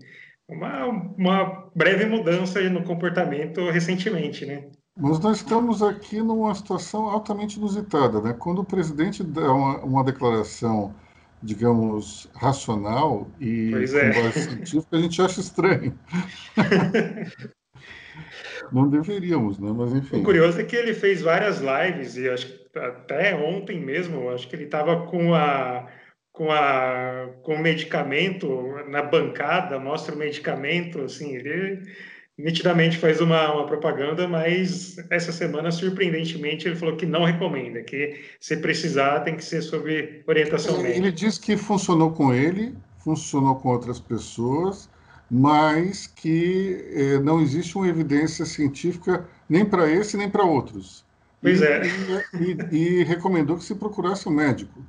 Uma, 0.49 0.85
uma 0.85 1.69
breve 1.75 2.05
mudança 2.05 2.61
no 2.69 2.83
comportamento 2.83 3.69
recentemente, 3.69 4.45
né? 4.45 4.69
Mas 4.99 5.19
nós 5.19 5.37
estamos 5.37 5.83
aqui 5.83 6.21
numa 6.21 6.55
situação 6.55 7.09
altamente 7.09 7.57
inusitada, 7.57 8.21
né? 8.21 8.33
Quando 8.33 8.59
o 8.59 8.65
presidente 8.65 9.23
dá 9.23 9.53
uma, 9.53 9.77
uma 9.79 10.03
declaração, 10.03 10.95
digamos, 11.43 12.29
racional 12.33 13.27
e 13.39 13.73
é. 13.75 14.13
com 14.13 14.23
base 14.23 14.41
científica, 14.41 14.97
a 14.97 14.99
gente 14.99 15.21
acha 15.21 15.39
estranho. 15.39 15.99
Não 18.71 18.89
deveríamos, 18.89 19.59
né? 19.59 19.71
Mas 19.75 19.93
enfim. 19.93 20.21
O 20.21 20.23
curioso 20.23 20.59
é 20.59 20.63
que 20.63 20.75
ele 20.75 20.93
fez 20.93 21.21
várias 21.21 21.59
lives 21.59 22.17
e 22.17 22.27
acho 22.29 22.47
que 22.47 22.67
até 22.79 23.35
ontem 23.35 23.79
mesmo, 23.79 24.29
acho 24.29 24.47
que 24.47 24.55
ele 24.55 24.65
estava 24.65 25.05
com 25.05 25.33
a 25.33 25.87
com 26.37 26.51
a 26.51 27.29
com 27.41 27.55
o 27.55 27.59
medicamento 27.59 28.47
na 28.87 29.01
bancada, 29.01 29.79
mostra 29.79 30.13
o 30.13 30.17
medicamento, 30.17 31.01
assim, 31.01 31.35
ele 31.35 31.81
nitidamente 32.37 32.99
faz 32.99 33.19
uma, 33.19 33.51
uma 33.51 33.65
propaganda, 33.65 34.27
mas 34.27 34.95
essa 35.09 35.31
semana, 35.31 35.71
surpreendentemente, 35.71 36.67
ele 36.67 36.75
falou 36.75 36.95
que 36.95 37.07
não 37.07 37.23
recomenda, 37.23 37.81
que 37.81 38.21
se 38.39 38.57
precisar 38.57 39.21
tem 39.21 39.35
que 39.35 39.43
ser 39.43 39.63
sob 39.63 40.23
orientação 40.27 40.75
ele, 40.75 40.83
médica. 40.83 40.99
Ele 40.99 41.11
disse 41.11 41.41
que 41.41 41.57
funcionou 41.57 42.11
com 42.11 42.31
ele, 42.31 42.75
funcionou 42.99 43.55
com 43.55 43.69
outras 43.69 43.99
pessoas, 43.99 44.87
mas 45.31 46.05
que 46.05 46.85
eh, 46.91 47.19
não 47.19 47.41
existe 47.41 47.75
uma 47.75 47.87
evidência 47.87 48.45
científica 48.45 49.27
nem 49.49 49.65
para 49.65 49.89
esse 49.89 50.15
nem 50.15 50.29
para 50.29 50.43
outros. 50.43 51.03
Pois 51.41 51.61
e, 51.61 51.65
é. 51.65 51.81
E, 52.39 52.75
e, 52.75 52.99
e 52.99 53.03
recomendou 53.03 53.57
que 53.57 53.63
se 53.63 53.73
procurasse 53.73 54.29
um 54.29 54.31
médico. 54.31 54.79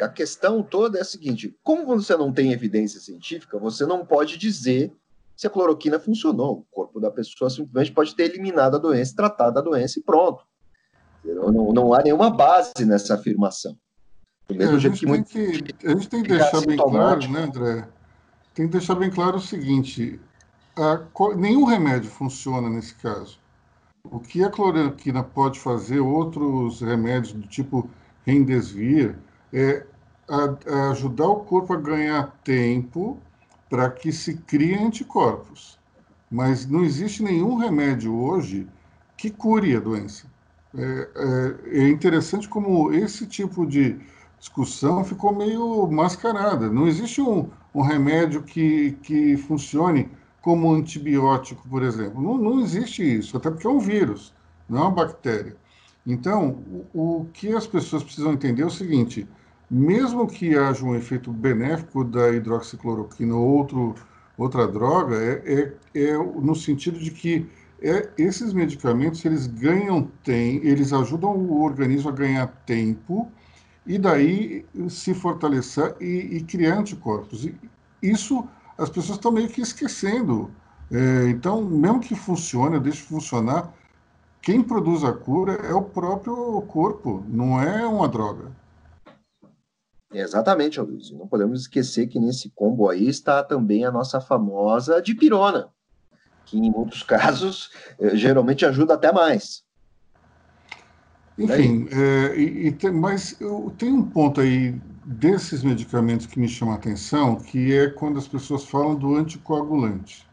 A 0.00 0.08
questão 0.08 0.62
toda 0.62 0.98
é 0.98 1.00
a 1.00 1.04
seguinte: 1.04 1.56
como 1.62 1.86
você 1.86 2.16
não 2.16 2.32
tem 2.32 2.52
evidência 2.52 3.00
científica, 3.00 3.58
você 3.58 3.86
não 3.86 4.04
pode 4.04 4.36
dizer 4.36 4.92
se 5.36 5.46
a 5.46 5.50
cloroquina 5.50 5.98
funcionou. 5.98 6.58
O 6.58 6.66
corpo 6.70 7.00
da 7.00 7.10
pessoa 7.10 7.50
simplesmente 7.50 7.92
pode 7.92 8.14
ter 8.14 8.24
eliminado 8.24 8.76
a 8.76 8.78
doença, 8.78 9.16
tratado 9.16 9.58
a 9.58 9.62
doença 9.62 9.98
e 9.98 10.02
pronto. 10.02 10.44
Não, 11.24 11.72
não 11.72 11.94
há 11.94 12.02
nenhuma 12.02 12.30
base 12.30 12.84
nessa 12.84 13.14
afirmação. 13.14 13.76
Do 14.48 14.54
mesmo 14.54 14.74
é, 14.74 14.76
a, 14.76 14.78
gente 14.78 15.06
jeito 15.06 15.24
que, 15.24 15.72
que, 15.72 15.86
a 15.86 15.90
gente 15.90 16.08
tem 16.08 16.22
que 16.22 16.28
deixar 16.28 16.64
bem 16.64 16.76
claro, 16.76 17.28
né, 17.28 17.42
André? 17.42 17.88
Tem 18.54 18.66
que 18.66 18.72
deixar 18.72 18.94
bem 18.94 19.10
claro 19.10 19.36
o 19.36 19.40
seguinte: 19.40 20.20
a, 20.76 21.02
nenhum 21.34 21.64
remédio 21.64 22.10
funciona 22.10 22.68
nesse 22.68 22.94
caso. 22.94 23.38
O 24.04 24.20
que 24.20 24.44
a 24.44 24.50
cloroquina 24.50 25.22
pode 25.22 25.58
fazer, 25.58 25.98
outros 25.98 26.80
remédios 26.80 27.32
do 27.32 27.46
tipo 27.46 27.90
Remdesivir, 28.24 29.18
é 29.52 29.86
a, 30.28 30.72
a 30.72 30.90
ajudar 30.90 31.28
o 31.28 31.44
corpo 31.44 31.72
a 31.72 31.76
ganhar 31.76 32.36
tempo 32.42 33.18
para 33.68 33.90
que 33.90 34.12
se 34.12 34.34
criem 34.34 34.86
anticorpos. 34.86 35.78
Mas 36.30 36.66
não 36.66 36.84
existe 36.84 37.22
nenhum 37.22 37.56
remédio 37.56 38.14
hoje 38.14 38.66
que 39.16 39.30
cure 39.30 39.76
a 39.76 39.80
doença. 39.80 40.26
É, 40.76 41.08
é, 41.72 41.80
é, 41.80 41.88
interessante 41.88 42.48
como 42.48 42.92
esse 42.92 43.26
tipo 43.26 43.66
de 43.66 43.98
discussão 44.38 45.04
ficou 45.04 45.34
meio 45.34 45.86
mascarada. 45.86 46.68
Não 46.68 46.86
existe 46.86 47.20
um, 47.20 47.48
um 47.74 47.80
remédio 47.80 48.42
que, 48.42 48.92
que 49.02 49.36
funcione 49.36 50.10
como 50.42 50.72
antibiótico, 50.72 51.66
por 51.68 51.82
exemplo. 51.82 52.20
Não, 52.20 52.36
não 52.36 52.60
existe 52.60 53.02
isso, 53.02 53.36
até 53.36 53.50
porque 53.50 53.66
é 53.66 53.70
um 53.70 53.78
vírus, 53.78 54.34
não 54.68 54.78
é 54.78 54.82
uma 54.82 54.90
bactéria. 54.90 55.56
Então, 56.06 56.62
o, 56.94 57.26
que 57.32 57.52
as 57.54 57.66
pessoas 57.66 58.04
precisam 58.04 58.32
entender 58.32 58.62
é 58.62 58.66
o 58.66 58.70
seguinte: 58.70 59.26
mesmo 59.70 60.26
que 60.26 60.56
haja 60.56 60.84
um 60.84 60.94
efeito 60.94 61.32
benéfico 61.32 62.04
da 62.04 62.30
hidroxicloroquina 62.30 63.34
ou 63.34 63.44
outro, 63.44 63.94
outra 64.38 64.68
droga, 64.68 65.16
é, 65.16 65.72
é, 65.94 66.00
é 66.00 66.16
no 66.16 66.54
sentido 66.54 66.98
de 66.98 67.10
que 67.10 67.46
é, 67.82 68.08
esses 68.16 68.52
medicamentos 68.52 69.24
eles 69.24 69.46
ganham 69.46 70.08
tem, 70.22 70.64
eles 70.64 70.92
ajudam 70.92 71.30
o 71.30 71.62
organismo 71.62 72.08
a 72.08 72.12
ganhar 72.12 72.46
tempo 72.64 73.30
e 73.86 73.98
daí 73.98 74.64
se 74.88 75.12
fortalecer 75.14 75.94
e, 76.00 76.36
e 76.36 76.42
criar 76.42 76.78
anticorpos. 76.78 77.44
E 77.44 77.54
isso 78.02 78.46
as 78.78 78.88
pessoas 78.88 79.18
estão 79.18 79.32
meio 79.32 79.48
que 79.48 79.60
esquecendo. 79.60 80.50
É, 80.90 81.28
então, 81.30 81.64
mesmo 81.64 82.00
que 82.00 82.14
funcione, 82.14 82.78
deixe 82.78 83.02
funcionar, 83.02 83.72
quem 84.42 84.62
produz 84.62 85.02
a 85.04 85.12
cura 85.12 85.54
é 85.54 85.74
o 85.74 85.82
próprio 85.82 86.62
corpo, 86.62 87.24
não 87.28 87.60
é 87.60 87.86
uma 87.86 88.08
droga. 88.08 88.52
Exatamente, 90.12 90.80
Luiz. 90.80 91.10
Não 91.10 91.26
podemos 91.26 91.62
esquecer 91.62 92.06
que 92.06 92.18
nesse 92.18 92.50
combo 92.50 92.88
aí 92.88 93.08
está 93.08 93.42
também 93.42 93.84
a 93.84 93.90
nossa 93.90 94.20
famosa 94.20 95.02
dipirona, 95.02 95.68
que 96.44 96.56
em 96.58 96.70
muitos 96.70 97.02
casos 97.02 97.70
eh, 97.98 98.16
geralmente 98.16 98.64
ajuda 98.64 98.94
até 98.94 99.12
mais. 99.12 99.64
Enfim, 101.38 101.86
é, 101.90 102.34
e, 102.34 102.68
e 102.68 102.72
tem, 102.72 102.90
mas 102.90 103.38
eu, 103.40 103.72
tem 103.76 103.92
um 103.92 104.02
ponto 104.02 104.40
aí 104.40 104.80
desses 105.04 105.62
medicamentos 105.62 106.24
que 106.24 106.40
me 106.40 106.48
chama 106.48 106.72
a 106.72 106.76
atenção, 106.76 107.36
que 107.36 107.74
é 107.74 107.90
quando 107.90 108.18
as 108.18 108.26
pessoas 108.26 108.64
falam 108.64 108.94
do 108.94 109.14
anticoagulante. 109.14 110.26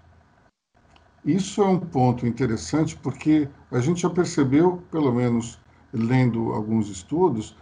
Isso 1.25 1.61
é 1.61 1.67
um 1.67 1.79
ponto 1.79 2.25
interessante 2.25 2.97
porque 2.97 3.49
a 3.73 3.79
gente 3.79 4.01
já 4.01 4.09
percebeu, 4.09 4.83
pelo 4.91 5.11
menos 5.11 5.59
lendo 5.91 6.53
alguns 6.53 6.89
estudos, 6.89 7.57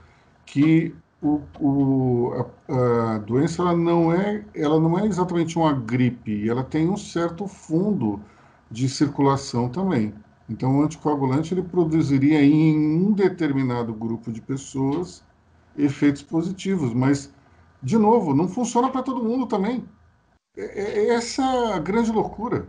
que 0.46 0.94
o, 1.22 1.42
o, 1.60 2.34
a, 2.68 3.16
a, 3.16 3.18
doença 3.20 3.62
ela 3.62 3.76
não, 3.76 4.12
é, 4.12 4.44
ela 4.54 4.80
não 4.80 5.00
é 5.00 5.06
exatamente 5.06 5.58
uma 5.58 5.72
gripe, 5.72 6.50
ela 6.50 6.64
tem 6.64 6.90
um 6.90 6.98
certo 6.98 7.48
fundo 7.48 8.20
de 8.70 8.90
circulação 8.90 9.70
também. 9.70 10.14
Então, 10.50 10.80
o 10.80 10.84
anticoagulante 10.84 11.54
ele 11.54 11.64
produziria 11.64 12.44
em 12.44 12.76
um 12.78 13.14
determinado 13.14 13.94
grupo 13.94 14.34
de 14.34 14.42
pessoas 14.42 15.24
efeitos 15.78 16.22
positivos, 16.22 16.94
mas, 16.94 17.34
de 17.82 17.98
novo, 17.98 18.34
não 18.34 18.50
funciona 18.50 18.90
para 18.90 19.02
todo 19.02 19.24
mundo 19.24 19.46
também. 19.46 19.86
É, 20.58 20.64
é, 20.64 21.06
é 21.06 21.14
essa 21.14 21.44
a 21.74 21.80
grande 21.80 22.12
loucura 22.12 22.68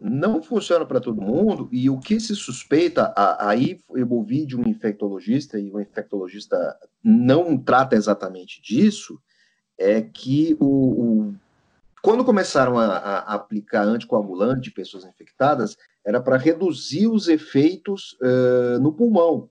não 0.00 0.42
funciona 0.42 0.84
para 0.84 1.00
todo 1.00 1.22
mundo, 1.22 1.68
e 1.72 1.88
o 1.88 1.98
que 1.98 2.20
se 2.20 2.34
suspeita, 2.34 3.12
aí 3.38 3.78
eu 3.94 4.08
ouvi 4.10 4.44
de 4.44 4.56
um 4.56 4.68
infectologista, 4.68 5.58
e 5.58 5.70
o 5.70 5.80
infectologista 5.80 6.76
não 7.02 7.56
trata 7.56 7.96
exatamente 7.96 8.60
disso, 8.60 9.18
é 9.78 10.02
que 10.02 10.56
o, 10.60 10.66
o 10.66 11.34
quando 12.02 12.24
começaram 12.24 12.78
a, 12.78 12.86
a, 12.86 13.34
aplicar 13.34 13.82
anticoagulante 13.82 14.68
em 14.68 14.72
pessoas 14.72 15.04
infectadas, 15.04 15.76
era 16.04 16.20
para 16.20 16.36
reduzir 16.36 17.08
os 17.08 17.26
efeitos 17.26 18.16
uh, 18.22 18.78
no 18.80 18.92
pulmão. 18.92 19.50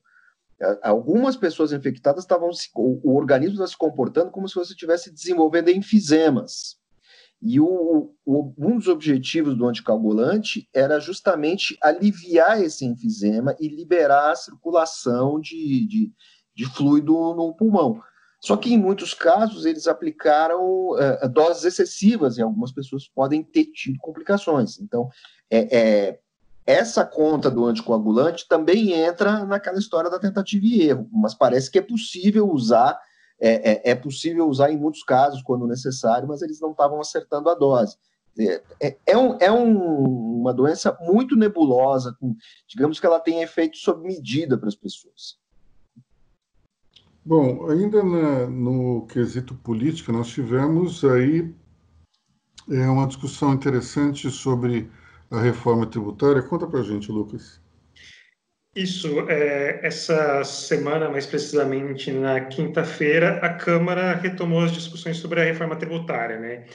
Algumas 0.82 1.36
pessoas 1.36 1.74
infectadas 1.74 2.24
estavam, 2.24 2.50
o, 2.76 3.12
o 3.12 3.18
organismo 3.18 3.56
estava 3.56 3.68
se 3.68 3.78
comportando 3.78 4.32
como 4.32 4.48
se 4.48 4.56
você 4.56 4.72
estivesse 4.72 5.12
desenvolvendo 5.12 5.70
enfisemas. 5.70 6.78
E 7.48 7.60
o, 7.60 8.12
o, 8.26 8.54
um 8.58 8.76
dos 8.76 8.88
objetivos 8.88 9.56
do 9.56 9.68
anticoagulante 9.68 10.68
era 10.74 11.00
justamente 11.00 11.78
aliviar 11.80 12.60
esse 12.60 12.84
enfisema 12.84 13.56
e 13.60 13.68
liberar 13.68 14.32
a 14.32 14.36
circulação 14.36 15.40
de, 15.40 15.86
de, 15.88 16.12
de 16.56 16.66
fluido 16.66 17.14
no 17.36 17.54
pulmão. 17.54 18.02
Só 18.42 18.58
que 18.58 18.74
em 18.74 18.80
muitos 18.80 19.14
casos 19.14 19.64
eles 19.64 19.88
aplicaram 19.88 20.90
uh, 20.94 21.30
doses 21.32 21.66
excessivas 21.66 22.38
e 22.38 22.42
algumas 22.42 22.72
pessoas 22.72 23.08
podem 23.08 23.44
ter 23.44 23.66
tido 23.66 24.00
complicações. 24.00 24.80
Então, 24.80 25.08
é, 25.48 25.78
é, 25.78 26.20
essa 26.66 27.06
conta 27.06 27.52
do 27.52 27.64
anticoagulante 27.66 28.48
também 28.48 28.92
entra 28.92 29.46
naquela 29.46 29.78
história 29.78 30.10
da 30.10 30.18
tentativa 30.18 30.66
e 30.66 30.82
erro, 30.82 31.08
mas 31.12 31.36
parece 31.36 31.70
que 31.70 31.78
é 31.78 31.82
possível 31.82 32.50
usar 32.50 33.00
é, 33.40 33.72
é, 33.72 33.92
é 33.92 33.96
possível 33.96 34.48
usar 34.48 34.72
em 34.72 34.78
muitos 34.78 35.04
casos, 35.04 35.42
quando 35.42 35.68
necessário, 35.68 36.28
mas 36.28 36.42
eles 36.42 36.60
não 36.60 36.72
estavam 36.72 37.00
acertando 37.00 37.50
a 37.50 37.56
dose. 37.56 37.98
É, 38.38 38.64
é, 38.82 38.98
é, 39.08 39.18
um, 39.18 39.38
é 39.40 39.52
um, 39.52 40.42
uma 40.42 40.54
doença 40.54 40.98
muito 41.02 41.36
nebulosa, 41.36 42.16
com, 42.20 42.36
digamos 42.68 43.00
que 43.00 43.06
ela 43.06 43.20
tem 43.20 43.42
efeito 43.42 43.78
sob 43.78 44.06
medida 44.06 44.58
para 44.58 44.68
as 44.68 44.76
pessoas. 44.76 45.38
Bom, 47.24 47.70
ainda 47.70 48.04
na, 48.04 48.48
no 48.48 49.08
quesito 49.08 49.56
política, 49.56 50.12
nós 50.12 50.28
tivemos 50.28 51.04
aí 51.04 51.54
é, 52.70 52.88
uma 52.88 53.08
discussão 53.08 53.54
interessante 53.54 54.30
sobre 54.30 54.92
a 55.32 55.40
reforma 55.40 55.88
tributária. 55.88 56.44
Conta 56.44 56.68
para 56.68 56.84
gente, 56.84 57.12
Lucas. 57.12 57.60
Isso, 58.76 59.22
é, 59.30 59.80
essa 59.84 60.44
semana, 60.44 61.10
mais 61.10 61.26
precisamente 61.26 62.12
na 62.12 62.42
quinta-feira, 62.42 63.40
a 63.42 63.54
Câmara 63.54 64.14
retomou 64.16 64.60
as 64.66 64.72
discussões 64.74 65.16
sobre 65.16 65.40
a 65.40 65.46
reforma 65.46 65.78
tributária, 65.78 66.38
né? 66.38 66.66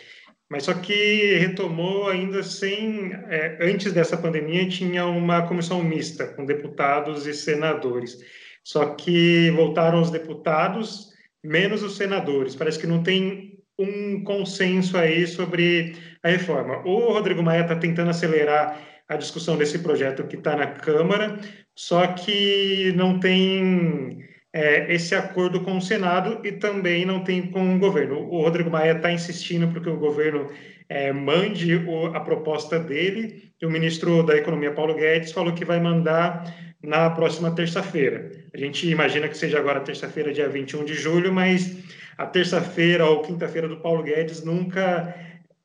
Mas 0.51 0.65
só 0.65 0.73
que 0.73 1.37
retomou 1.37 2.09
ainda 2.09 2.43
sem. 2.43 3.13
É, 3.29 3.59
antes 3.61 3.93
dessa 3.93 4.17
pandemia, 4.17 4.67
tinha 4.69 5.05
uma 5.07 5.47
comissão 5.47 5.83
mista 5.85 6.27
com 6.27 6.47
deputados 6.47 7.27
e 7.27 7.35
senadores. 7.35 8.19
Só 8.65 8.95
que 8.95 9.51
voltaram 9.51 10.01
os 10.01 10.11
deputados, 10.11 11.11
menos 11.45 11.83
os 11.83 11.97
senadores. 11.97 12.57
Parece 12.57 12.79
que 12.79 12.87
não 12.87 13.03
tem 13.03 13.59
um 13.79 14.25
consenso 14.25 14.97
aí 14.97 15.27
sobre 15.27 15.95
a 16.23 16.31
reforma. 16.31 16.83
O 16.87 17.13
Rodrigo 17.13 17.43
Maia 17.43 17.63
está 17.63 17.77
tentando 17.77 18.11
acelerar 18.11 18.79
a 19.11 19.17
discussão 19.17 19.59
desse 19.59 19.81
projeto 19.81 20.23
que 20.23 20.37
está 20.37 20.55
na 20.55 20.69
Câmara, 20.69 21.41
só 21.75 22.07
que 22.07 22.93
não 22.95 23.19
tem 23.19 24.25
é, 24.53 24.95
esse 24.95 25.17
acordo 25.17 25.63
com 25.63 25.77
o 25.79 25.83
Senado 25.83 26.41
e 26.47 26.53
também 26.53 27.05
não 27.05 27.25
tem 27.25 27.43
com 27.51 27.75
o 27.75 27.79
governo. 27.81 28.21
O 28.31 28.41
Rodrigo 28.41 28.71
Maia 28.71 28.93
está 28.93 29.11
insistindo 29.11 29.67
para 29.67 29.81
que 29.81 29.89
o 29.89 29.97
governo 29.97 30.47
é, 30.89 31.13
mande 31.13 31.75
o, 31.75 32.07
a 32.07 32.21
proposta 32.21 32.79
dele, 32.79 33.51
e 33.61 33.67
o 33.67 33.71
ministro 33.71 34.23
da 34.23 34.37
Economia, 34.37 34.71
Paulo 34.71 34.95
Guedes, 34.95 35.33
falou 35.33 35.53
que 35.53 35.65
vai 35.65 35.81
mandar 35.81 36.45
na 36.81 37.11
próxima 37.11 37.53
terça-feira. 37.53 38.31
A 38.55 38.59
gente 38.59 38.89
imagina 38.89 39.29
que 39.29 39.37
seja 39.37 39.59
agora 39.59 39.81
terça-feira, 39.81 40.33
dia 40.33 40.49
21 40.49 40.85
de 40.85 40.95
julho, 40.95 41.33
mas 41.33 41.77
a 42.17 42.27
terça-feira 42.27 43.05
ou 43.07 43.23
quinta-feira 43.23 43.67
do 43.67 43.79
Paulo 43.79 44.05
Guedes 44.05 44.45
nunca 44.45 45.13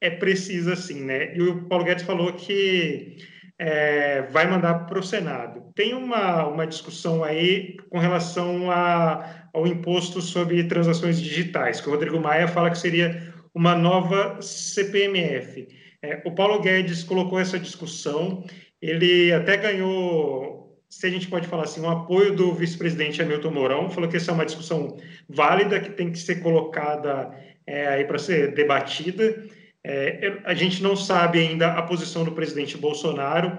é 0.02 0.10
precisa 0.10 0.74
assim, 0.74 1.04
né? 1.04 1.36
E 1.36 1.42
o 1.44 1.64
Paulo 1.66 1.86
Guedes 1.86 2.04
falou 2.04 2.34
que 2.34 3.18
é, 3.58 4.24
vai 4.24 4.50
mandar 4.50 4.86
para 4.86 5.00
o 5.00 5.04
Senado. 5.04 5.72
Tem 5.74 5.94
uma, 5.94 6.48
uma 6.48 6.68
discussão 6.68 7.24
aí 7.24 7.78
com 7.90 8.00
relação 8.00 8.70
a, 8.70 9.48
ao 9.54 9.66
imposto 9.66 10.22
sobre 10.22 10.64
transações 10.66 11.20
digitais, 11.20 11.80
que 11.80 11.88
o 11.88 11.92
Rodrigo 11.92 12.20
Maia 12.20 12.48
fala 12.48 12.70
que 12.70 12.78
seria 12.78 13.34
uma 13.54 13.76
nova 13.76 14.42
CPMF. 14.42 15.68
É, 16.02 16.22
o 16.26 16.32
Paulo 16.32 16.62
Guedes 16.62 17.04
colocou 17.04 17.40
essa 17.40 17.58
discussão, 17.58 18.44
ele 18.82 19.32
até 19.32 19.56
ganhou, 19.56 20.78
se 20.90 21.08
a 21.08 21.10
gente 21.10 21.28
pode 21.28 21.48
falar 21.48 21.64
assim, 21.64 21.82
um 21.82 21.90
apoio 21.90 22.36
do 22.36 22.54
vice-presidente 22.54 23.22
Hamilton 23.22 23.52
Mourão, 23.52 23.90
falou 23.90 24.10
que 24.10 24.18
essa 24.18 24.32
é 24.32 24.34
uma 24.34 24.46
discussão 24.46 24.98
válida, 25.30 25.80
que 25.80 25.92
tem 25.92 26.12
que 26.12 26.20
ser 26.20 26.42
colocada 26.42 27.32
é, 27.66 27.88
aí 27.88 28.06
para 28.06 28.20
ser 28.20 28.54
debatida. 28.54 29.44
É, 29.88 30.40
a 30.44 30.56
gente 30.56 30.82
não 30.82 30.96
sabe 30.96 31.40
ainda 31.40 31.74
a 31.74 31.84
posição 31.84 32.24
do 32.24 32.32
presidente 32.32 32.76
Bolsonaro, 32.76 33.56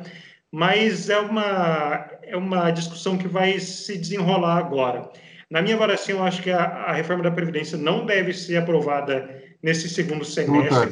mas 0.51 1.09
é 1.09 1.19
uma, 1.21 2.11
é 2.23 2.37
uma 2.37 2.71
discussão 2.73 3.17
que 3.17 3.29
vai 3.29 3.61
se 3.61 3.97
desenrolar 3.97 4.59
agora. 4.59 5.09
Na 5.49 5.63
minha 5.63 5.77
avaliação, 5.77 6.17
eu 6.17 6.25
acho 6.25 6.43
que 6.43 6.51
a, 6.51 6.65
a 6.65 6.93
reforma 6.93 7.23
da 7.23 7.31
Previdência 7.31 7.79
não 7.79 8.05
deve 8.05 8.33
ser 8.33 8.57
aprovada 8.57 9.41
nesse 9.63 9.89
segundo 9.89 10.25
semestre. 10.25 10.91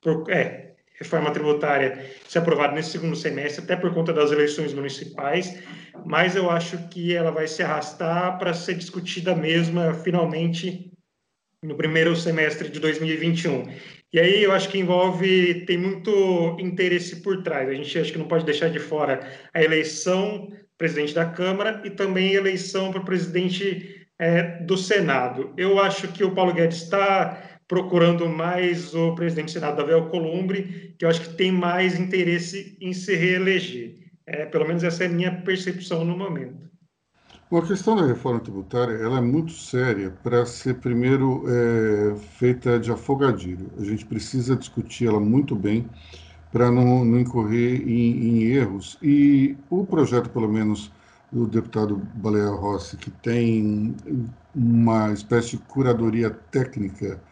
Por, 0.00 0.30
é, 0.30 0.72
reforma 0.98 1.30
tributária 1.30 2.06
ser 2.26 2.38
aprovada 2.38 2.72
nesse 2.72 2.92
segundo 2.92 3.14
semestre, 3.14 3.62
até 3.62 3.76
por 3.76 3.92
conta 3.92 4.12
das 4.12 4.32
eleições 4.32 4.72
municipais, 4.72 5.58
mas 6.04 6.34
eu 6.34 6.50
acho 6.50 6.88
que 6.88 7.14
ela 7.14 7.30
vai 7.30 7.46
se 7.46 7.62
arrastar 7.62 8.38
para 8.38 8.54
ser 8.54 8.74
discutida 8.74 9.34
mesmo, 9.34 9.80
finalmente, 10.02 10.90
no 11.62 11.74
primeiro 11.74 12.16
semestre 12.16 12.70
de 12.70 12.80
2021. 12.80 13.64
E 14.12 14.20
aí 14.20 14.42
eu 14.42 14.52
acho 14.52 14.68
que 14.68 14.78
envolve, 14.78 15.66
tem 15.66 15.76
muito 15.76 16.56
interesse 16.60 17.16
por 17.16 17.42
trás. 17.42 17.68
A 17.68 17.74
gente 17.74 17.98
acho 17.98 18.12
que 18.12 18.18
não 18.18 18.28
pode 18.28 18.44
deixar 18.44 18.70
de 18.70 18.78
fora 18.78 19.20
a 19.52 19.62
eleição 19.62 20.48
presidente 20.78 21.14
da 21.14 21.26
Câmara 21.26 21.82
e 21.84 21.90
também 21.90 22.30
a 22.30 22.38
eleição 22.38 22.90
para 22.90 23.00
presidente 23.00 24.06
é, 24.18 24.62
do 24.62 24.76
Senado. 24.76 25.52
Eu 25.56 25.78
acho 25.78 26.08
que 26.08 26.24
o 26.24 26.34
Paulo 26.34 26.52
Guedes 26.52 26.82
está 26.82 27.60
procurando 27.68 28.28
mais 28.28 28.94
o 28.94 29.14
presidente 29.14 29.46
do 29.46 29.52
Senado, 29.52 29.78
Davi 29.78 29.92
Alcolumbre, 29.92 30.94
que 30.98 31.04
eu 31.04 31.08
acho 31.08 31.20
que 31.22 31.34
tem 31.34 31.50
mais 31.50 31.98
interesse 31.98 32.76
em 32.80 32.92
se 32.92 33.14
reeleger. 33.14 33.96
É, 34.26 34.46
pelo 34.46 34.66
menos 34.66 34.84
essa 34.84 35.04
é 35.04 35.06
a 35.06 35.10
minha 35.10 35.32
percepção 35.42 36.04
no 36.04 36.16
momento. 36.16 36.70
Bom, 37.48 37.58
a 37.58 37.66
questão 37.66 37.94
da 37.94 38.04
reforma 38.04 38.40
tributária 38.40 38.92
ela 38.94 39.18
é 39.18 39.20
muito 39.20 39.52
séria 39.52 40.10
para 40.22 40.44
ser, 40.44 40.74
primeiro, 40.80 41.44
é, 41.46 42.16
feita 42.16 42.76
de 42.78 42.90
afogadilho. 42.90 43.70
A 43.78 43.84
gente 43.84 44.04
precisa 44.04 44.56
discutir 44.56 45.06
ela 45.06 45.20
muito 45.20 45.54
bem 45.54 45.88
para 46.50 46.72
não, 46.72 47.04
não, 47.04 47.20
incorrer 47.20 47.82
em, 47.88 48.40
em, 48.40 48.42
erros. 48.46 48.98
E 49.00 49.56
o 49.70 49.86
projeto, 49.86 50.28
pelo 50.30 50.48
menos, 50.48 50.90
do 51.30 51.46
deputado 51.46 51.96
Baleia 52.16 52.50
Rossi, 52.50 52.96
que 52.96 53.10
tem 53.12 53.94
uma 54.52 55.12
espécie 55.12 55.50
de 55.50 55.58
curadoria 55.58 56.30
técnica 56.50 57.22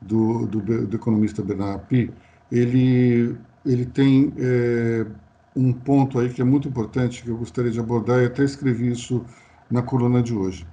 do, 0.00 0.46
do, 0.46 0.86
do 0.86 0.96
economista 0.96 1.42
Bernard 1.42 1.76
Api, 1.76 2.14
ele, 2.52 3.36
ele 3.64 3.86
tem 3.86 4.32
é, 4.38 5.06
um 5.56 5.72
ponto 5.72 6.20
aí 6.20 6.28
que 6.32 6.40
é 6.40 6.44
muito 6.44 6.68
importante, 6.68 7.24
que 7.24 7.30
eu 7.30 7.36
gostaria 7.36 7.72
de 7.72 7.80
abordar, 7.80 8.22
e 8.22 8.26
até 8.26 8.44
escrevi 8.44 8.92
isso 8.92 9.24
na 9.70 9.82
coluna 9.82 10.22
de 10.22 10.34
hoje. 10.34 10.66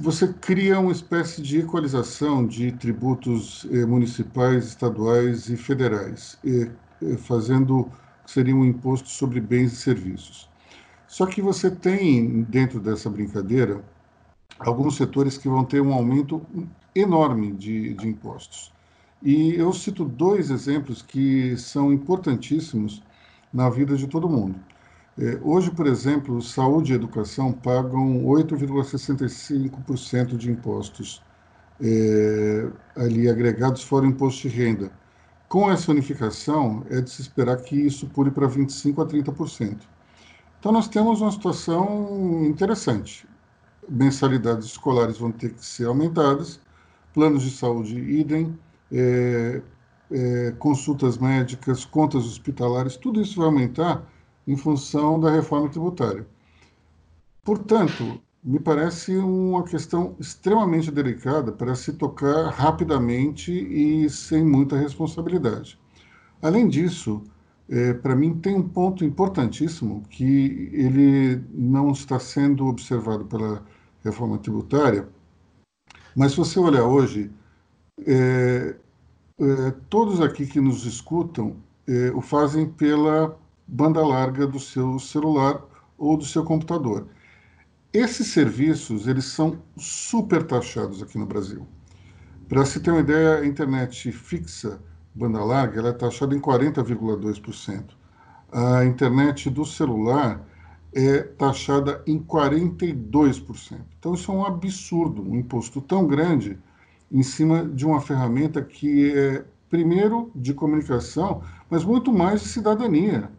Você 0.00 0.32
cria 0.34 0.78
uma 0.78 0.92
espécie 0.92 1.40
de 1.42 1.60
equalização 1.60 2.46
de 2.46 2.72
tributos 2.72 3.66
eh, 3.70 3.86
municipais, 3.86 4.66
estaduais 4.66 5.48
e 5.48 5.56
federais, 5.56 6.38
fazendo 7.26 7.90
que 8.24 8.30
seria 8.30 8.54
um 8.54 8.64
imposto 8.64 9.08
sobre 9.08 9.40
bens 9.40 9.72
e 9.72 9.76
serviços. 9.76 10.50
Só 11.06 11.26
que 11.26 11.42
você 11.42 11.70
tem, 11.70 12.42
dentro 12.42 12.78
dessa 12.78 13.10
brincadeira, 13.10 13.82
alguns 14.58 14.96
setores 14.96 15.36
que 15.38 15.48
vão 15.48 15.64
ter 15.64 15.80
um 15.80 15.92
aumento 15.92 16.46
enorme 16.94 17.52
de, 17.52 17.94
de 17.94 18.08
impostos. 18.08 18.72
E 19.22 19.54
eu 19.54 19.72
cito 19.72 20.04
dois 20.04 20.50
exemplos 20.50 21.02
que 21.02 21.56
são 21.56 21.92
importantíssimos 21.92 23.02
na 23.52 23.68
vida 23.68 23.96
de 23.96 24.06
todo 24.06 24.28
mundo. 24.28 24.58
É, 25.18 25.38
hoje, 25.42 25.70
por 25.70 25.86
exemplo, 25.86 26.40
saúde 26.40 26.92
e 26.92 26.94
educação 26.94 27.52
pagam 27.52 28.22
8,65% 28.24 30.36
de 30.36 30.50
impostos 30.50 31.22
é, 31.80 32.70
ali 32.96 33.28
agregados 33.28 33.82
fora 33.82 34.06
o 34.06 34.08
imposto 34.08 34.48
de 34.48 34.56
renda. 34.56 34.92
Com 35.48 35.70
essa 35.70 35.90
unificação, 35.90 36.86
é 36.90 37.00
de 37.00 37.10
se 37.10 37.22
esperar 37.22 37.56
que 37.58 37.76
isso 37.76 38.08
pule 38.08 38.30
para 38.30 38.48
25% 38.48 39.02
a 39.02 39.06
30%. 39.06 39.80
Então, 40.58 40.72
nós 40.72 40.88
temos 40.88 41.20
uma 41.20 41.30
situação 41.32 42.44
interessante. 42.44 43.26
Mensalidades 43.88 44.66
escolares 44.68 45.18
vão 45.18 45.32
ter 45.32 45.54
que 45.54 45.64
ser 45.64 45.86
aumentadas, 45.86 46.60
planos 47.12 47.42
de 47.42 47.50
saúde 47.50 47.98
idem, 47.98 48.58
é, 48.92 49.62
é, 50.10 50.52
consultas 50.58 51.18
médicas, 51.18 51.84
contas 51.84 52.24
hospitalares, 52.26 52.96
tudo 52.96 53.20
isso 53.20 53.36
vai 53.38 53.46
aumentar 53.46 54.04
em 54.50 54.56
função 54.56 55.20
da 55.20 55.30
reforma 55.30 55.68
tributária. 55.68 56.26
Portanto, 57.44 58.20
me 58.42 58.58
parece 58.58 59.16
uma 59.16 59.62
questão 59.62 60.16
extremamente 60.18 60.90
delicada 60.90 61.52
para 61.52 61.74
se 61.76 61.92
tocar 61.92 62.48
rapidamente 62.50 63.52
e 63.52 64.10
sem 64.10 64.44
muita 64.44 64.76
responsabilidade. 64.76 65.78
Além 66.42 66.68
disso, 66.68 67.22
é, 67.68 67.94
para 67.94 68.16
mim 68.16 68.34
tem 68.34 68.56
um 68.56 68.68
ponto 68.68 69.04
importantíssimo 69.04 70.02
que 70.10 70.70
ele 70.72 71.44
não 71.52 71.92
está 71.92 72.18
sendo 72.18 72.66
observado 72.66 73.24
pela 73.26 73.62
reforma 74.02 74.36
tributária, 74.38 75.08
mas 76.16 76.32
se 76.32 76.38
você 76.38 76.58
olhar 76.58 76.84
hoje, 76.84 77.30
é, 78.04 78.74
é, 79.38 79.70
todos 79.88 80.20
aqui 80.20 80.44
que 80.44 80.60
nos 80.60 80.84
escutam 80.84 81.56
é, 81.86 82.10
o 82.10 82.20
fazem 82.20 82.68
pela 82.68 83.38
banda 83.70 84.04
larga 84.04 84.46
do 84.46 84.58
seu 84.58 84.98
celular 84.98 85.62
ou 85.96 86.16
do 86.16 86.24
seu 86.24 86.44
computador. 86.44 87.06
Esses 87.92 88.28
serviços, 88.28 89.06
eles 89.06 89.26
são 89.26 89.58
super 89.76 90.42
taxados 90.42 91.02
aqui 91.02 91.18
no 91.18 91.26
Brasil. 91.26 91.66
Para 92.48 92.64
se 92.64 92.80
ter 92.80 92.90
uma 92.90 93.00
ideia, 93.00 93.38
a 93.38 93.46
internet 93.46 94.10
fixa, 94.10 94.80
banda 95.14 95.42
larga, 95.44 95.78
ela 95.78 95.88
é 95.90 95.92
taxada 95.92 96.34
em 96.34 96.40
40,2%. 96.40 97.84
A 98.52 98.84
internet 98.84 99.48
do 99.48 99.64
celular 99.64 100.44
é 100.92 101.20
taxada 101.22 102.02
em 102.06 102.18
42%. 102.18 103.78
Então, 103.98 104.14
isso 104.14 104.32
é 104.32 104.34
um 104.34 104.44
absurdo, 104.44 105.22
um 105.22 105.36
imposto 105.36 105.80
tão 105.80 106.06
grande 106.06 106.58
em 107.10 107.22
cima 107.22 107.64
de 107.64 107.86
uma 107.86 108.00
ferramenta 108.00 108.62
que 108.62 109.12
é, 109.12 109.44
primeiro, 109.68 110.30
de 110.34 110.52
comunicação, 110.54 111.42
mas 111.68 111.84
muito 111.84 112.12
mais 112.12 112.42
de 112.42 112.48
cidadania. 112.48 113.30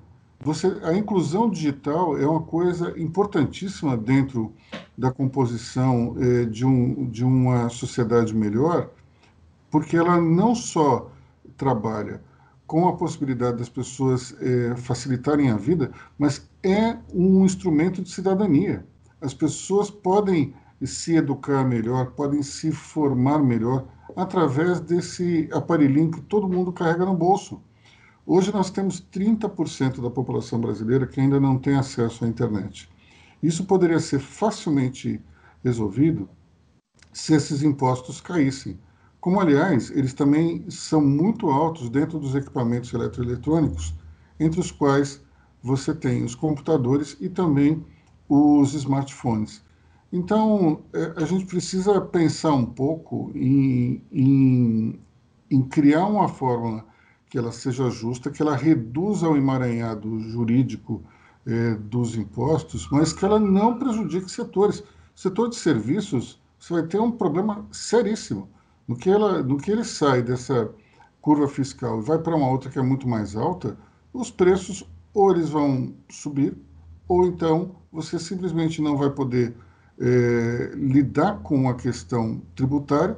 Você, 0.43 0.67
a 0.83 0.97
inclusão 0.97 1.47
digital 1.47 2.17
é 2.17 2.25
uma 2.25 2.41
coisa 2.41 2.99
importantíssima 2.99 3.95
dentro 3.95 4.51
da 4.97 5.11
composição 5.11 6.15
eh, 6.19 6.45
de, 6.45 6.65
um, 6.65 7.07
de 7.07 7.23
uma 7.23 7.69
sociedade 7.69 8.33
melhor, 8.33 8.89
porque 9.69 9.95
ela 9.95 10.19
não 10.19 10.55
só 10.55 11.11
trabalha 11.55 12.23
com 12.65 12.87
a 12.87 12.95
possibilidade 12.95 13.57
das 13.57 13.69
pessoas 13.69 14.35
eh, 14.41 14.73
facilitarem 14.77 15.51
a 15.51 15.57
vida, 15.57 15.91
mas 16.17 16.49
é 16.63 16.97
um 17.13 17.45
instrumento 17.45 18.01
de 18.01 18.09
cidadania. 18.09 18.83
As 19.21 19.35
pessoas 19.35 19.91
podem 19.91 20.55
se 20.83 21.15
educar 21.15 21.63
melhor, 21.63 22.13
podem 22.13 22.41
se 22.41 22.71
formar 22.71 23.37
melhor 23.43 23.85
através 24.15 24.79
desse 24.79 25.47
aparelhinho 25.53 26.09
que 26.09 26.21
todo 26.21 26.49
mundo 26.49 26.73
carrega 26.73 27.05
no 27.05 27.15
bolso. 27.15 27.61
Hoje 28.33 28.49
nós 28.53 28.69
temos 28.69 29.01
30% 29.11 30.01
da 30.01 30.09
população 30.09 30.57
brasileira 30.57 31.05
que 31.05 31.19
ainda 31.19 31.37
não 31.37 31.57
tem 31.57 31.75
acesso 31.75 32.23
à 32.23 32.27
internet. 32.29 32.89
Isso 33.43 33.65
poderia 33.65 33.99
ser 33.99 34.19
facilmente 34.19 35.19
resolvido 35.61 36.29
se 37.11 37.33
esses 37.33 37.61
impostos 37.61 38.21
caíssem. 38.21 38.79
Como, 39.19 39.37
aliás, 39.37 39.91
eles 39.91 40.13
também 40.13 40.63
são 40.69 41.01
muito 41.01 41.49
altos 41.49 41.89
dentro 41.89 42.19
dos 42.19 42.33
equipamentos 42.33 42.93
eletroeletrônicos, 42.93 43.93
entre 44.39 44.61
os 44.61 44.71
quais 44.71 45.21
você 45.61 45.93
tem 45.93 46.23
os 46.23 46.33
computadores 46.33 47.17
e 47.19 47.27
também 47.27 47.85
os 48.29 48.73
smartphones. 48.73 49.61
Então, 50.09 50.83
é, 50.93 51.15
a 51.17 51.25
gente 51.25 51.45
precisa 51.47 51.99
pensar 51.99 52.53
um 52.53 52.65
pouco 52.65 53.29
em, 53.35 54.01
em, 54.09 55.01
em 55.49 55.61
criar 55.63 56.05
uma 56.05 56.29
fórmula 56.29 56.89
que 57.31 57.37
ela 57.37 57.53
seja 57.53 57.89
justa, 57.89 58.29
que 58.29 58.41
ela 58.41 58.57
reduza 58.57 59.27
o 59.27 59.37
emaranhado 59.37 60.19
jurídico 60.19 61.01
é, 61.47 61.75
dos 61.75 62.17
impostos, 62.17 62.89
mas 62.91 63.13
que 63.13 63.23
ela 63.23 63.39
não 63.39 63.79
prejudique 63.79 64.29
setores. 64.29 64.83
Setor 65.15 65.49
de 65.49 65.55
serviços, 65.55 66.41
você 66.59 66.73
vai 66.73 66.83
ter 66.83 66.99
um 66.99 67.09
problema 67.09 67.65
seríssimo. 67.71 68.49
No 68.85 68.97
que, 68.97 69.09
ela, 69.09 69.41
no 69.41 69.57
que 69.57 69.71
ele 69.71 69.85
sai 69.85 70.21
dessa 70.21 70.69
curva 71.21 71.47
fiscal 71.47 71.99
e 71.99 72.03
vai 72.03 72.19
para 72.19 72.35
uma 72.35 72.49
outra 72.49 72.69
que 72.69 72.77
é 72.77 72.81
muito 72.81 73.07
mais 73.07 73.33
alta, 73.33 73.77
os 74.11 74.29
preços 74.29 74.85
ou 75.13 75.31
eles 75.31 75.49
vão 75.49 75.95
subir, 76.09 76.57
ou 77.07 77.25
então 77.25 77.77
você 77.93 78.19
simplesmente 78.19 78.81
não 78.81 78.97
vai 78.97 79.09
poder 79.09 79.55
é, 79.97 80.71
lidar 80.75 81.39
com 81.43 81.69
a 81.69 81.75
questão 81.75 82.41
tributária 82.57 83.17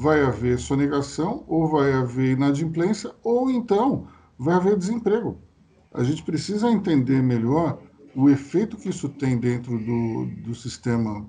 vai 0.00 0.22
haver 0.22 0.58
sonegação, 0.58 1.44
ou 1.46 1.68
vai 1.68 1.92
haver 1.92 2.32
inadimplência, 2.32 3.12
ou 3.22 3.50
então 3.50 4.06
vai 4.38 4.54
haver 4.54 4.74
desemprego. 4.78 5.38
A 5.92 6.02
gente 6.02 6.22
precisa 6.22 6.70
entender 6.70 7.22
melhor 7.22 7.78
o 8.16 8.30
efeito 8.30 8.78
que 8.78 8.88
isso 8.88 9.10
tem 9.10 9.36
dentro 9.36 9.78
do, 9.78 10.24
do 10.42 10.54
sistema, 10.54 11.28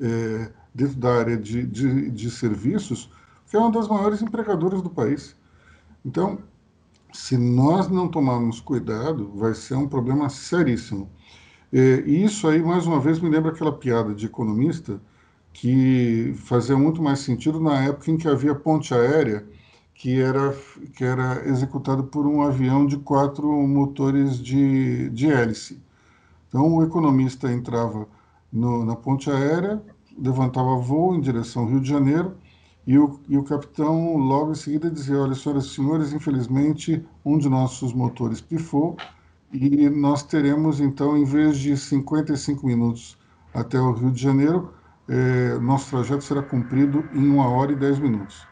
é, 0.00 0.50
dentro 0.74 0.96
da 0.96 1.18
área 1.18 1.36
de, 1.36 1.66
de, 1.66 2.10
de 2.10 2.30
serviços, 2.30 3.10
que 3.46 3.56
é 3.56 3.58
uma 3.58 3.70
das 3.70 3.86
maiores 3.88 4.22
empregadoras 4.22 4.80
do 4.80 4.88
país. 4.88 5.36
Então, 6.02 6.38
se 7.12 7.36
nós 7.36 7.88
não 7.88 8.08
tomarmos 8.08 8.58
cuidado, 8.58 9.30
vai 9.34 9.52
ser 9.52 9.74
um 9.74 9.86
problema 9.86 10.30
seríssimo. 10.30 11.10
É, 11.70 12.02
e 12.06 12.24
isso 12.24 12.48
aí, 12.48 12.62
mais 12.62 12.86
uma 12.86 12.98
vez, 12.98 13.20
me 13.20 13.28
lembra 13.28 13.52
aquela 13.52 13.72
piada 13.72 14.14
de 14.14 14.24
economista 14.24 14.98
que 15.52 16.34
fazia 16.44 16.76
muito 16.76 17.02
mais 17.02 17.20
sentido 17.20 17.60
na 17.60 17.84
época 17.84 18.10
em 18.10 18.16
que 18.16 18.28
havia 18.28 18.54
ponte 18.54 18.94
aérea 18.94 19.44
que 19.94 20.20
era, 20.20 20.52
que 20.96 21.04
era 21.04 21.46
executado 21.48 22.02
por 22.02 22.26
um 22.26 22.42
avião 22.42 22.84
de 22.84 22.96
quatro 22.96 23.46
motores 23.68 24.36
de, 24.38 25.08
de 25.10 25.30
hélice. 25.30 25.80
Então, 26.48 26.74
o 26.74 26.82
economista 26.82 27.52
entrava 27.52 28.08
no, 28.52 28.84
na 28.84 28.96
ponte 28.96 29.30
aérea, 29.30 29.80
levantava 30.18 30.76
voo 30.76 31.14
em 31.14 31.20
direção 31.20 31.62
ao 31.62 31.68
Rio 31.68 31.80
de 31.80 31.88
Janeiro, 31.88 32.36
e 32.84 32.98
o, 32.98 33.20
e 33.28 33.38
o 33.38 33.44
capitão 33.44 34.16
logo 34.16 34.50
em 34.50 34.56
seguida 34.56 34.90
dizia: 34.90 35.20
Olha, 35.20 35.36
senhoras 35.36 35.66
e 35.66 35.70
senhores, 35.70 36.12
infelizmente 36.12 37.04
um 37.24 37.38
de 37.38 37.48
nossos 37.48 37.92
motores 37.92 38.40
pifou, 38.40 38.96
e 39.52 39.88
nós 39.88 40.24
teremos 40.24 40.80
então, 40.80 41.16
em 41.16 41.24
vez 41.24 41.58
de 41.58 41.76
55 41.76 42.66
minutos 42.66 43.16
até 43.54 43.80
o 43.80 43.92
Rio 43.92 44.10
de 44.10 44.20
Janeiro, 44.20 44.72
é, 45.08 45.58
nosso 45.58 45.90
trajeto 45.90 46.24
será 46.24 46.42
cumprido 46.42 47.08
em 47.12 47.28
uma 47.28 47.48
hora 47.48 47.72
e 47.72 47.76
dez 47.76 47.98
minutos. 47.98 48.46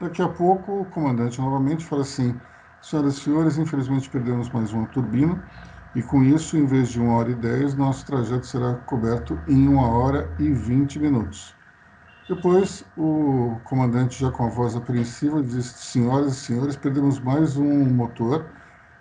Daqui 0.00 0.22
a 0.22 0.28
pouco, 0.28 0.82
o 0.82 0.84
comandante 0.86 1.40
novamente 1.40 1.84
fala 1.84 2.02
assim: 2.02 2.40
Senhoras 2.80 3.16
e 3.16 3.20
senhores, 3.20 3.58
infelizmente 3.58 4.08
perdemos 4.10 4.50
mais 4.50 4.72
uma 4.72 4.86
turbina, 4.86 5.42
e 5.94 6.02
com 6.02 6.22
isso, 6.22 6.56
em 6.56 6.66
vez 6.66 6.90
de 6.90 7.00
uma 7.00 7.14
hora 7.14 7.30
e 7.30 7.34
dez, 7.34 7.74
nosso 7.74 8.06
trajeto 8.06 8.46
será 8.46 8.74
coberto 8.74 9.38
em 9.48 9.66
uma 9.68 9.88
hora 9.88 10.32
e 10.38 10.52
vinte 10.52 10.98
minutos. 10.98 11.56
Depois, 12.28 12.84
o 12.96 13.58
comandante, 13.64 14.20
já 14.20 14.30
com 14.30 14.44
a 14.46 14.48
voz 14.50 14.76
apreensiva, 14.76 15.42
diz: 15.42 15.66
Senhoras 15.66 16.32
e 16.32 16.36
senhores, 16.36 16.76
perdemos 16.76 17.18
mais 17.20 17.56
um 17.56 17.86
motor, 17.86 18.46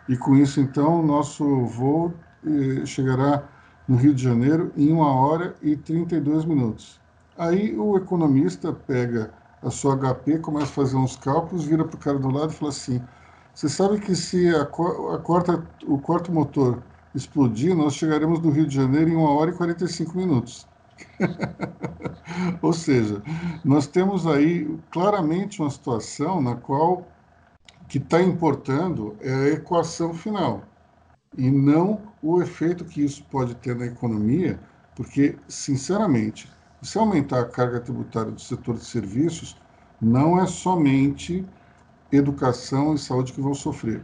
e 0.08 0.18
com 0.18 0.36
isso, 0.36 0.60
então, 0.60 1.04
nosso 1.04 1.66
voo 1.66 2.14
eh, 2.46 2.86
chegará 2.86 3.44
no 3.88 3.96
Rio 3.96 4.14
de 4.14 4.24
Janeiro 4.24 4.72
em 4.76 4.92
uma 4.92 5.14
hora 5.14 5.56
e 5.62 5.76
32 5.76 6.46
minutos. 6.46 7.00
Aí 7.38 7.78
o 7.78 7.96
economista 7.98 8.74
pega 8.74 9.32
a 9.62 9.70
sua 9.70 9.96
HP, 9.96 10.40
começa 10.40 10.66
a 10.66 10.76
fazer 10.76 10.98
uns 10.98 11.16
cálculos, 11.16 11.66
vira 11.66 11.86
para 11.86 11.96
o 11.96 12.00
cara 12.00 12.20
do 12.20 12.30
lado 12.30 12.52
e 12.52 12.56
fala 12.56 12.72
assim: 12.72 13.02
Você 13.54 13.70
sabe 13.70 14.00
que 14.00 14.16
se 14.16 14.54
a, 14.56 14.64
a 14.64 15.64
o 15.88 16.00
quarto 16.00 16.32
motor 16.32 16.84
explodir, 17.16 17.76
nós 17.76 17.96
chegaremos 17.96 18.40
no 18.40 18.50
Rio 18.52 18.68
de 18.68 18.76
Janeiro 18.76 19.10
em 19.10 19.16
uma 19.16 19.32
hora 19.32 19.52
e 19.52 19.54
45 19.54 20.18
minutos. 20.18 20.68
Ou 22.62 22.74
seja, 22.74 23.22
nós 23.64 23.88
temos 23.88 24.28
aí 24.28 24.68
claramente 24.92 25.62
uma 25.62 25.70
situação 25.70 26.42
na 26.42 26.56
qual 26.56 27.08
que 27.88 27.98
está 27.98 28.22
importando 28.22 29.16
é 29.22 29.34
a 29.34 29.48
equação 29.50 30.14
final 30.14 30.64
e 31.36 31.50
não 31.50 32.02
o 32.22 32.42
efeito 32.42 32.86
que 32.86 33.04
isso 33.04 33.24
pode 33.26 33.56
ter 33.56 33.76
na 33.76 33.86
economia, 33.86 34.60
porque, 34.96 35.38
sinceramente, 35.48 36.52
se 36.82 36.98
aumentar 36.98 37.42
a 37.42 37.46
carga 37.46 37.80
tributária 37.80 38.32
do 38.32 38.42
setor 38.42 38.76
de 38.76 38.86
serviços, 38.86 39.60
não 40.00 40.40
é 40.40 40.46
somente 40.46 41.46
educação 42.12 42.94
e 42.94 42.98
saúde 43.00 43.34
que 43.34 43.42
vão 43.42 43.54
sofrer. 43.54 44.04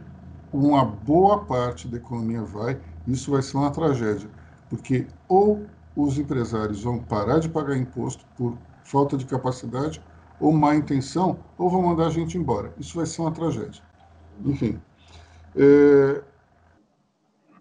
Uma 0.52 0.84
boa 0.84 1.44
parte 1.44 1.88
da 1.88 1.96
economia 1.96 2.42
vai, 2.42 2.80
isso 3.06 3.30
vai 3.30 3.42
ser 3.42 3.56
uma 3.56 3.70
tragédia, 3.70 4.30
porque 4.68 5.06
ou 5.28 5.66
os 5.96 6.18
empresários 6.18 6.82
vão 6.82 6.98
parar 7.02 7.38
de 7.38 7.48
pagar 7.48 7.76
imposto 7.76 8.26
por 8.36 8.58
falta 8.82 9.16
de 9.16 9.24
capacidade 9.26 10.02
ou 10.38 10.52
má 10.52 10.74
intenção, 10.74 11.44
ou 11.56 11.70
vão 11.70 11.82
mandar 11.82 12.06
a 12.08 12.10
gente 12.10 12.36
embora. 12.36 12.74
Isso 12.78 12.96
vai 12.96 13.06
ser 13.06 13.22
uma 13.22 13.32
tragédia. 13.32 13.82
Enfim, 14.44 14.80
é, 15.54 16.22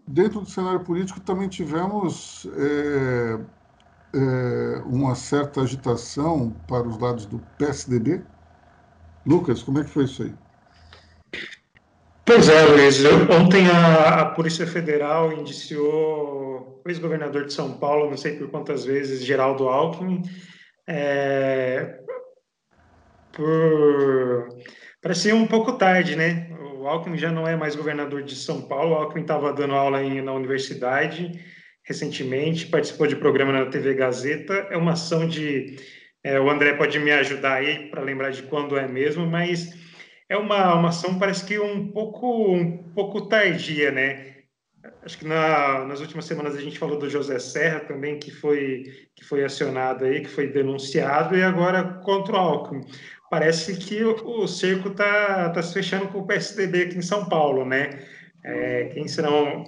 dentro 0.07 0.41
do 0.41 0.49
cenário 0.49 0.81
político 0.81 1.19
também 1.19 1.47
tivemos 1.47 2.47
é, 2.55 3.39
é, 4.15 4.81
uma 4.85 5.15
certa 5.15 5.61
agitação 5.61 6.55
para 6.67 6.87
os 6.87 6.97
lados 6.99 7.25
do 7.25 7.39
PSDB. 7.57 8.21
Lucas, 9.25 9.63
como 9.63 9.79
é 9.79 9.83
que 9.83 9.89
foi 9.89 10.05
isso 10.05 10.23
aí? 10.23 10.33
Pois 12.25 12.47
é, 12.47 12.65
Luiz. 12.65 13.03
Ontem 13.29 13.67
a, 13.69 14.21
a 14.21 14.25
Polícia 14.27 14.65
Federal 14.65 15.33
indiciou 15.33 16.81
o 16.85 16.89
ex-governador 16.89 17.45
de 17.45 17.53
São 17.53 17.73
Paulo, 17.73 18.09
não 18.09 18.17
sei 18.17 18.37
por 18.37 18.49
quantas 18.49 18.85
vezes, 18.85 19.23
Geraldo 19.23 19.67
Alckmin, 19.67 20.21
é, 20.87 21.99
por... 23.31 24.47
Parecia 25.01 25.35
um 25.35 25.45
pouco 25.47 25.73
tarde, 25.73 26.15
né? 26.15 26.49
O 26.83 26.87
Alckmin 26.87 27.17
já 27.17 27.31
não 27.31 27.47
é 27.47 27.55
mais 27.55 27.75
governador 27.75 28.23
de 28.23 28.35
São 28.35 28.61
Paulo, 28.61 28.91
o 28.91 28.95
Alckmin 28.95 29.21
estava 29.21 29.53
dando 29.53 29.73
aula 29.73 30.03
em, 30.03 30.21
na 30.21 30.33
universidade 30.33 31.31
recentemente, 31.85 32.67
participou 32.67 33.07
de 33.07 33.15
programa 33.15 33.51
na 33.51 33.65
TV 33.65 33.93
Gazeta, 33.93 34.53
é 34.69 34.77
uma 34.77 34.93
ação 34.93 35.27
de... 35.27 35.77
É, 36.23 36.39
o 36.39 36.49
André 36.49 36.73
pode 36.73 36.97
me 36.99 37.11
ajudar 37.11 37.55
aí 37.55 37.89
para 37.89 38.01
lembrar 38.01 38.31
de 38.31 38.43
quando 38.43 38.77
é 38.77 38.87
mesmo, 38.87 39.25
mas 39.25 39.73
é 40.29 40.37
uma, 40.37 40.75
uma 40.75 40.89
ação 40.89 41.19
parece 41.19 41.45
que 41.45 41.59
um 41.59 41.89
pouco, 41.91 42.53
um 42.53 42.93
pouco 42.93 43.27
tardia, 43.27 43.91
né? 43.91 44.33
Acho 45.03 45.17
que 45.17 45.25
na, 45.25 45.85
nas 45.85 45.99
últimas 45.99 46.23
semanas 46.23 46.55
a 46.55 46.61
gente 46.61 46.79
falou 46.79 46.97
do 46.97 47.09
José 47.09 47.39
Serra 47.39 47.81
também, 47.81 48.17
que 48.17 48.31
foi, 48.31 48.83
que 49.15 49.25
foi 49.25 49.43
acionado 49.43 50.05
aí, 50.05 50.21
que 50.21 50.29
foi 50.29 50.47
denunciado, 50.47 51.35
e 51.35 51.43
agora 51.43 51.83
contra 52.05 52.35
o 52.35 52.39
Alckmin 52.39 52.85
parece 53.33 53.75
que 53.77 54.03
o, 54.03 54.43
o 54.43 54.47
cerco 54.47 54.89
está 54.89 55.49
tá 55.49 55.63
se 55.63 55.73
fechando 55.73 56.07
com 56.09 56.19
o 56.19 56.27
PSDB 56.27 56.83
aqui 56.83 56.99
em 56.99 57.01
São 57.01 57.25
Paulo, 57.25 57.65
né? 57.65 57.89
É, 58.45 58.91
quem 58.93 59.07
serão 59.07 59.63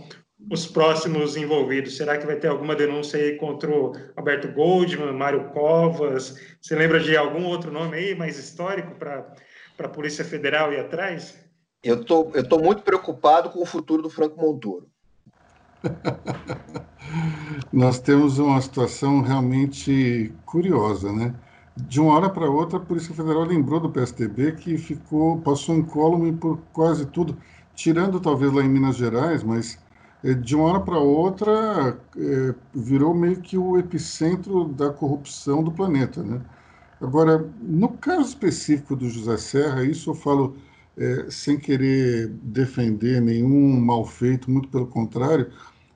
os 0.52 0.68
próximos 0.68 1.36
envolvidos? 1.36 1.98
Será 1.98 2.16
que 2.16 2.28
vai 2.28 2.36
ter 2.36 2.48
alguma 2.48 2.76
denúncia 2.76 3.20
aí 3.20 3.38
contra 3.38 3.72
o 3.72 3.94
Alberto 4.16 4.50
Goldman, 4.50 5.14
Mário 5.14 5.50
Covas? 5.50 6.40
Você 6.62 6.76
lembra 6.76 7.00
de 7.00 7.18
algum 7.18 7.44
outro 7.46 7.72
nome 7.72 7.98
aí 7.98 8.14
mais 8.14 8.38
histórico 8.38 8.94
para 9.00 9.34
a 9.80 9.90
Polícia 9.90 10.24
Federal 10.24 10.72
ir 10.72 10.82
atrás? 10.82 11.36
Eu 11.84 12.06
tô, 12.06 12.30
eu 12.36 12.48
tô 12.48 12.60
muito 12.60 12.84
preocupado 12.84 13.50
com 13.50 13.64
o 13.64 13.66
futuro 13.66 14.04
do 14.04 14.12
Franco 14.12 14.40
Montoro. 14.40 14.88
Nós 17.74 17.98
temos 18.00 18.38
uma 18.38 18.62
situação 18.62 19.22
realmente 19.22 20.32
curiosa, 20.46 21.12
né? 21.12 21.34
De 21.76 22.00
uma 22.00 22.14
hora 22.14 22.30
para 22.30 22.50
outra, 22.50 22.78
a 22.78 22.82
Polícia 22.82 23.14
Federal 23.14 23.44
lembrou 23.44 23.80
do 23.82 23.92
PSDB 23.92 24.54
que 24.54 24.78
ficou, 24.78 25.42
passou 25.42 25.76
incólume 25.76 26.32
por 26.34 26.58
quase 26.72 27.06
tudo, 27.06 27.38
tirando 27.74 28.20
talvez 28.22 28.52
lá 28.54 28.64
em 28.64 28.70
Minas 28.70 28.96
Gerais, 28.96 29.44
mas 29.44 29.78
é, 30.24 30.34
de 30.34 30.56
uma 30.56 30.66
hora 30.70 30.80
para 30.80 30.98
outra 31.00 32.00
é, 32.18 32.56
virou 32.74 33.14
meio 33.14 33.42
que 33.42 33.58
o 33.58 33.78
epicentro 33.78 34.66
da 34.70 34.90
corrupção 34.90 35.62
do 35.64 35.72
planeta, 35.72 36.24
né? 36.24 36.42
Agora, 37.02 37.46
no 37.62 37.90
caso 37.90 38.30
específico 38.30 38.96
do 38.96 39.10
José 39.10 39.38
Serra, 39.38 39.84
isso 39.84 40.12
eu 40.12 40.16
falo 40.16 40.56
é, 40.98 41.30
sem 41.30 41.58
querer 41.60 42.30
defender 42.42 43.22
nenhum 43.22 43.80
mal 43.82 44.06
feito, 44.06 44.50
muito 44.50 44.70
pelo 44.70 44.88
contrário, 44.88 45.52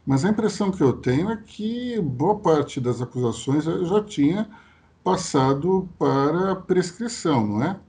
mas 0.06 0.26
a 0.26 0.30
impressão 0.30 0.72
que 0.72 0.82
eu 0.84 0.94
tenho 0.94 1.30
é 1.32 1.38
que 1.38 2.00
boa 2.02 2.38
parte 2.40 2.82
das 2.82 3.02
acusações 3.02 3.64
já 3.64 4.04
tinha 4.04 4.50
passado 5.10 5.90
para 5.98 6.56
prescrição, 6.56 7.48
não 7.48 7.64
é? 7.64 7.80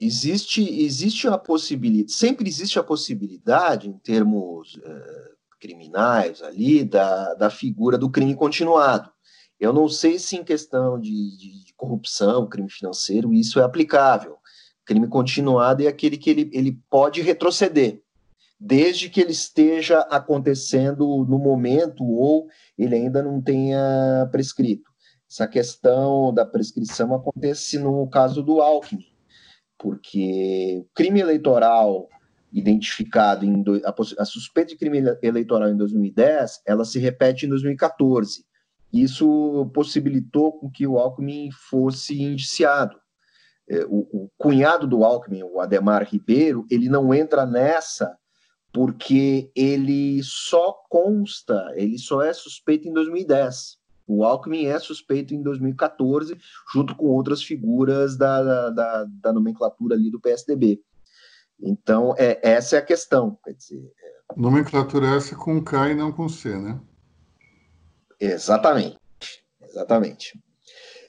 Existe, 0.00 0.82
existe 0.82 1.28
a 1.28 1.38
possibilidade, 1.38 2.12
sempre 2.12 2.48
existe 2.48 2.76
a 2.76 2.82
possibilidade, 2.82 3.88
em 3.88 3.96
termos 3.98 4.74
uh, 4.74 5.36
criminais 5.60 6.42
ali, 6.42 6.84
da, 6.84 7.34
da 7.34 7.48
figura 7.48 7.96
do 7.96 8.10
crime 8.10 8.34
continuado. 8.34 9.08
Eu 9.60 9.72
não 9.72 9.88
sei 9.88 10.18
se 10.18 10.36
em 10.36 10.42
questão 10.42 11.00
de, 11.00 11.36
de, 11.38 11.64
de 11.66 11.74
corrupção, 11.74 12.48
crime 12.48 12.68
financeiro, 12.68 13.32
isso 13.32 13.60
é 13.60 13.62
aplicável. 13.62 14.36
Crime 14.84 15.06
continuado 15.06 15.84
é 15.84 15.86
aquele 15.86 16.18
que 16.18 16.30
ele, 16.30 16.50
ele 16.52 16.78
pode 16.90 17.22
retroceder 17.22 18.02
desde 18.58 19.08
que 19.08 19.20
ele 19.20 19.32
esteja 19.32 20.00
acontecendo 20.00 21.24
no 21.28 21.38
momento 21.38 22.04
ou 22.04 22.48
ele 22.76 22.94
ainda 22.94 23.22
não 23.22 23.40
tenha 23.40 24.28
prescrito. 24.32 24.95
Essa 25.28 25.46
questão 25.46 26.32
da 26.32 26.46
prescrição 26.46 27.14
acontece 27.14 27.78
no 27.78 28.08
caso 28.08 28.42
do 28.42 28.60
Alckmin, 28.60 29.04
porque 29.76 30.78
o 30.80 30.94
crime 30.94 31.20
eleitoral 31.20 32.08
identificado 32.52 33.44
em 33.44 33.62
do, 33.62 33.76
a, 33.84 33.94
a, 34.18 34.24
suspeita 34.24 34.70
de 34.70 34.78
crime 34.78 35.02
eleitoral 35.20 35.68
em 35.68 35.76
2010, 35.76 36.62
ela 36.64 36.84
se 36.84 36.98
repete 36.98 37.44
em 37.44 37.48
2014. 37.48 38.44
Isso 38.92 39.70
possibilitou 39.74 40.52
com 40.52 40.70
que 40.70 40.86
o 40.86 40.98
Alckmin 40.98 41.50
fosse 41.50 42.22
indiciado. 42.22 42.96
É, 43.68 43.84
o, 43.86 44.06
o 44.12 44.30
cunhado 44.38 44.86
do 44.86 45.04
Alckmin, 45.04 45.42
o 45.42 45.60
Ademar 45.60 46.08
Ribeiro, 46.08 46.64
ele 46.70 46.88
não 46.88 47.12
entra 47.12 47.44
nessa 47.44 48.16
porque 48.72 49.50
ele 49.54 50.22
só 50.22 50.72
consta, 50.88 51.72
ele 51.74 51.98
só 51.98 52.22
é 52.22 52.32
suspeito 52.32 52.86
em 52.86 52.92
2010. 52.92 53.78
O 54.06 54.24
Alckmin 54.24 54.66
é 54.66 54.78
suspeito 54.78 55.34
em 55.34 55.42
2014, 55.42 56.38
junto 56.72 56.94
com 56.94 57.06
outras 57.06 57.42
figuras 57.42 58.16
da, 58.16 58.70
da, 58.70 59.04
da 59.08 59.32
nomenclatura 59.32 59.94
ali 59.94 60.10
do 60.10 60.20
PSDB. 60.20 60.80
Então, 61.60 62.14
é, 62.16 62.38
essa 62.42 62.76
é 62.76 62.78
a 62.78 62.82
questão. 62.82 63.38
Quer 63.44 63.54
dizer, 63.54 63.92
é... 64.02 64.40
Nomenclatura 64.40 65.16
essa 65.16 65.34
com 65.34 65.62
K 65.62 65.90
e 65.90 65.94
não 65.94 66.12
com 66.12 66.28
C, 66.28 66.56
né? 66.56 66.78
Exatamente. 68.20 68.98
Exatamente. 69.62 70.38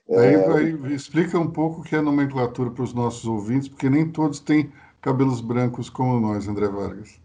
Aí, 0.10 0.36
é... 0.36 0.54
aí, 0.54 0.94
explica 0.94 1.38
um 1.38 1.52
pouco 1.52 1.82
o 1.82 1.84
que 1.84 1.96
é 1.96 2.02
nomenclatura 2.02 2.72
para 2.72 2.84
os 2.84 2.94
nossos 2.94 3.26
ouvintes, 3.26 3.68
porque 3.68 3.90
nem 3.90 4.10
todos 4.10 4.40
têm 4.40 4.72
cabelos 5.02 5.42
brancos 5.42 5.90
como 5.90 6.20
nós, 6.20 6.48
André 6.48 6.68
Vargas. 6.68 7.20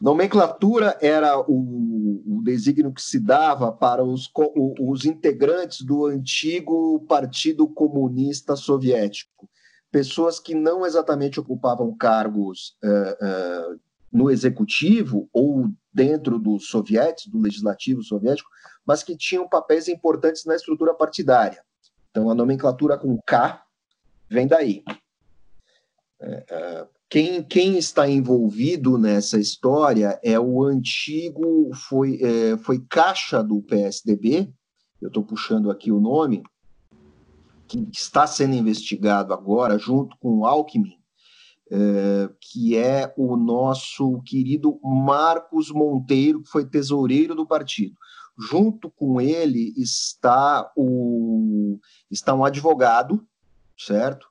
Nomenclatura 0.00 0.96
era 1.00 1.40
o, 1.40 2.22
o 2.24 2.42
desígnio 2.42 2.92
que 2.92 3.02
se 3.02 3.18
dava 3.18 3.72
para 3.72 4.04
os, 4.04 4.30
os 4.80 5.04
integrantes 5.04 5.82
do 5.82 6.06
antigo 6.06 7.04
Partido 7.08 7.66
Comunista 7.66 8.54
Soviético, 8.54 9.48
pessoas 9.90 10.38
que 10.38 10.54
não 10.54 10.86
exatamente 10.86 11.40
ocupavam 11.40 11.96
cargos 11.96 12.76
uh, 12.84 13.72
uh, 13.74 13.80
no 14.12 14.30
executivo 14.30 15.28
ou 15.32 15.68
dentro 15.92 16.38
dos 16.38 16.68
sovietes, 16.68 17.26
do 17.26 17.40
legislativo 17.40 18.02
soviético, 18.02 18.48
mas 18.86 19.02
que 19.02 19.16
tinham 19.16 19.48
papéis 19.48 19.88
importantes 19.88 20.44
na 20.44 20.54
estrutura 20.54 20.94
partidária. 20.94 21.62
Então, 22.10 22.30
a 22.30 22.34
nomenclatura 22.34 22.96
com 22.96 23.18
K 23.26 23.62
vem 24.30 24.46
daí. 24.46 24.84
Quem, 27.08 27.42
quem 27.42 27.78
está 27.78 28.08
envolvido 28.08 28.98
nessa 28.98 29.38
história 29.38 30.20
é 30.22 30.38
o 30.38 30.62
antigo, 30.62 31.70
foi, 31.74 32.20
é, 32.20 32.56
foi 32.58 32.80
caixa 32.86 33.42
do 33.42 33.62
PSDB, 33.62 34.52
eu 35.00 35.08
estou 35.08 35.22
puxando 35.22 35.70
aqui 35.70 35.90
o 35.90 36.00
nome, 36.00 36.42
que 37.66 37.88
está 37.92 38.26
sendo 38.26 38.54
investigado 38.54 39.32
agora, 39.32 39.78
junto 39.78 40.16
com 40.18 40.38
o 40.38 40.46
Alckmin, 40.46 40.98
é, 41.70 42.28
que 42.40 42.76
é 42.76 43.12
o 43.16 43.36
nosso 43.36 44.20
querido 44.22 44.80
Marcos 44.82 45.70
Monteiro, 45.70 46.42
que 46.42 46.50
foi 46.50 46.66
tesoureiro 46.66 47.34
do 47.34 47.46
partido. 47.46 47.94
Junto 48.38 48.90
com 48.90 49.20
ele 49.20 49.72
está, 49.76 50.70
o, 50.76 51.78
está 52.10 52.34
um 52.34 52.44
advogado, 52.44 53.26
certo? 53.76 54.28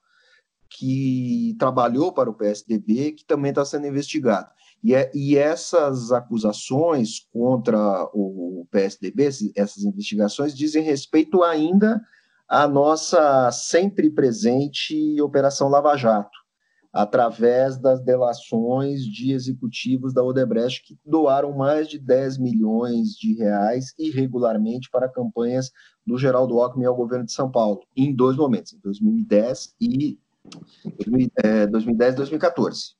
Que 0.69 1.55
trabalhou 1.59 2.11
para 2.11 2.29
o 2.29 2.33
PSDB, 2.33 3.13
que 3.13 3.25
também 3.25 3.49
está 3.49 3.63
sendo 3.65 3.87
investigado. 3.87 4.49
E, 4.83 4.93
é, 4.93 5.11
e, 5.13 5.35
essas 5.35 6.11
acusações 6.11 7.27
contra 7.33 7.77
o 8.13 8.67
PSDB, 8.71 9.29
essas 9.55 9.83
investigações, 9.83 10.55
dizem 10.55 10.83
respeito 10.83 11.43
ainda 11.43 12.01
à 12.47 12.67
nossa 12.67 13.51
sempre 13.51 14.09
presente 14.09 15.19
Operação 15.21 15.67
Lava 15.67 15.97
Jato, 15.97 16.37
através 16.93 17.77
das 17.77 18.01
delações 18.01 19.01
de 19.01 19.33
executivos 19.33 20.13
da 20.13 20.23
Odebrecht 20.23 20.83
que 20.83 20.97
doaram 21.05 21.55
mais 21.55 21.87
de 21.87 21.99
10 21.99 22.37
milhões 22.37 23.09
de 23.09 23.35
reais 23.35 23.93
irregularmente 23.99 24.89
para 24.89 25.09
campanhas 25.09 25.71
do 26.05 26.17
Geraldo 26.17 26.59
Alckmin 26.59 26.85
ao 26.85 26.95
governo 26.95 27.25
de 27.25 27.33
São 27.33 27.51
Paulo, 27.51 27.81
em 27.95 28.15
dois 28.15 28.37
momentos, 28.37 28.73
em 28.73 28.79
2010 28.79 29.75
e 29.81 30.17
2010 31.69 32.15
2014. 32.15 32.95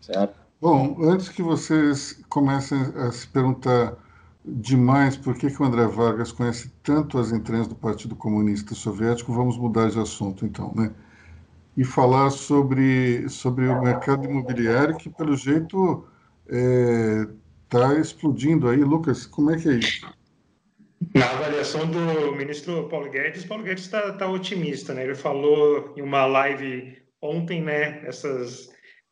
Certo? 0.00 0.38
Bom, 0.60 0.96
antes 1.02 1.28
que 1.28 1.42
vocês 1.42 2.20
comecem 2.28 2.78
a 2.96 3.12
se 3.12 3.26
perguntar 3.28 3.96
demais 4.44 5.16
por 5.16 5.36
que, 5.36 5.50
que 5.50 5.62
o 5.62 5.64
André 5.64 5.86
Vargas 5.86 6.32
conhece 6.32 6.72
tanto 6.82 7.18
as 7.18 7.30
entranhas 7.30 7.68
do 7.68 7.74
Partido 7.74 8.16
Comunista 8.16 8.74
Soviético, 8.74 9.32
vamos 9.32 9.58
mudar 9.58 9.90
de 9.90 10.00
assunto 10.00 10.44
então, 10.44 10.72
né? 10.74 10.90
E 11.76 11.84
falar 11.84 12.30
sobre, 12.30 13.28
sobre 13.28 13.68
o 13.68 13.80
mercado 13.80 14.24
imobiliário 14.24 14.96
que, 14.96 15.08
pelo 15.08 15.36
jeito, 15.36 16.04
está 16.44 17.94
é, 17.94 18.00
explodindo 18.00 18.68
aí. 18.68 18.82
Lucas, 18.82 19.26
como 19.26 19.52
é 19.52 19.56
que 19.56 19.68
é 19.68 19.74
isso? 19.74 20.17
Na 21.14 21.30
avaliação 21.30 21.88
do 21.88 22.34
ministro 22.34 22.88
Paulo 22.88 23.10
Guedes, 23.10 23.44
Paulo 23.44 23.62
Guedes 23.62 23.84
está 23.84 24.12
tá 24.12 24.28
otimista, 24.28 24.92
né? 24.92 25.04
Ele 25.04 25.14
falou 25.14 25.94
em 25.96 26.02
uma 26.02 26.26
live 26.26 26.96
ontem, 27.22 27.62
né? 27.62 28.02
Essas 28.04 28.68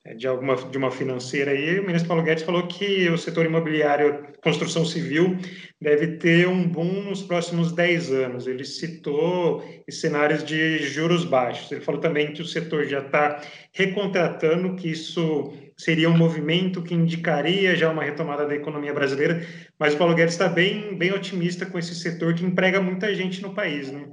é, 0.06 0.14
de 0.14 0.26
alguma 0.26 0.54
de 0.54 0.78
uma 0.78 0.90
financeira 0.90 1.50
aí, 1.50 1.80
o 1.80 1.86
ministro 1.86 2.08
Paulo 2.08 2.22
Guedes 2.22 2.44
falou 2.44 2.66
que 2.68 3.08
o 3.08 3.18
setor 3.18 3.44
imobiliário, 3.44 4.28
construção 4.42 4.84
civil, 4.84 5.36
deve 5.80 6.18
ter 6.18 6.46
um 6.46 6.68
boom 6.68 7.02
nos 7.02 7.22
próximos 7.22 7.72
10 7.72 8.12
anos. 8.12 8.46
Ele 8.46 8.64
citou 8.64 9.64
cenários 9.90 10.44
de 10.44 10.78
juros 10.78 11.24
baixos. 11.24 11.72
Ele 11.72 11.80
falou 11.80 12.00
também 12.00 12.32
que 12.32 12.40
o 12.40 12.46
setor 12.46 12.84
já 12.86 13.00
está 13.00 13.40
recontratando, 13.72 14.76
que 14.76 14.90
isso 14.90 15.52
seria 15.76 16.08
um 16.08 16.16
movimento 16.16 16.82
que 16.82 16.94
indicaria 16.94 17.74
já 17.74 17.90
uma 17.90 18.04
retomada 18.04 18.46
da 18.46 18.54
economia 18.54 18.94
brasileira, 18.94 19.44
mas 19.78 19.94
o 19.94 19.98
Paulo 19.98 20.14
Guedes 20.14 20.34
está 20.34 20.48
bem, 20.48 20.96
bem 20.96 21.12
otimista 21.12 21.66
com 21.66 21.78
esse 21.78 21.94
setor 21.94 22.34
que 22.34 22.44
emprega 22.44 22.80
muita 22.80 23.14
gente 23.14 23.42
no 23.42 23.54
país, 23.54 23.90
né? 23.90 24.10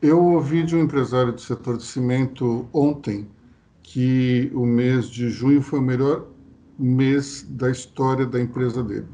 Eu 0.00 0.22
ouvi 0.22 0.62
de 0.62 0.76
um 0.76 0.82
empresário 0.82 1.32
do 1.32 1.40
setor 1.40 1.76
de 1.76 1.84
cimento 1.84 2.68
ontem 2.72 3.28
que 3.82 4.50
o 4.54 4.64
mês 4.64 5.08
de 5.08 5.28
junho 5.28 5.62
foi 5.62 5.78
o 5.78 5.82
melhor 5.82 6.26
mês 6.78 7.42
da 7.48 7.70
história 7.70 8.26
da 8.26 8.40
empresa 8.40 8.82
dele. 8.82 9.08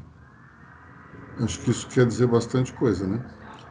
Acho 1.39 1.59
que 1.61 1.71
isso 1.71 1.87
quer 1.87 2.05
dizer 2.05 2.27
bastante 2.27 2.73
coisa, 2.73 3.05
né? 3.07 3.23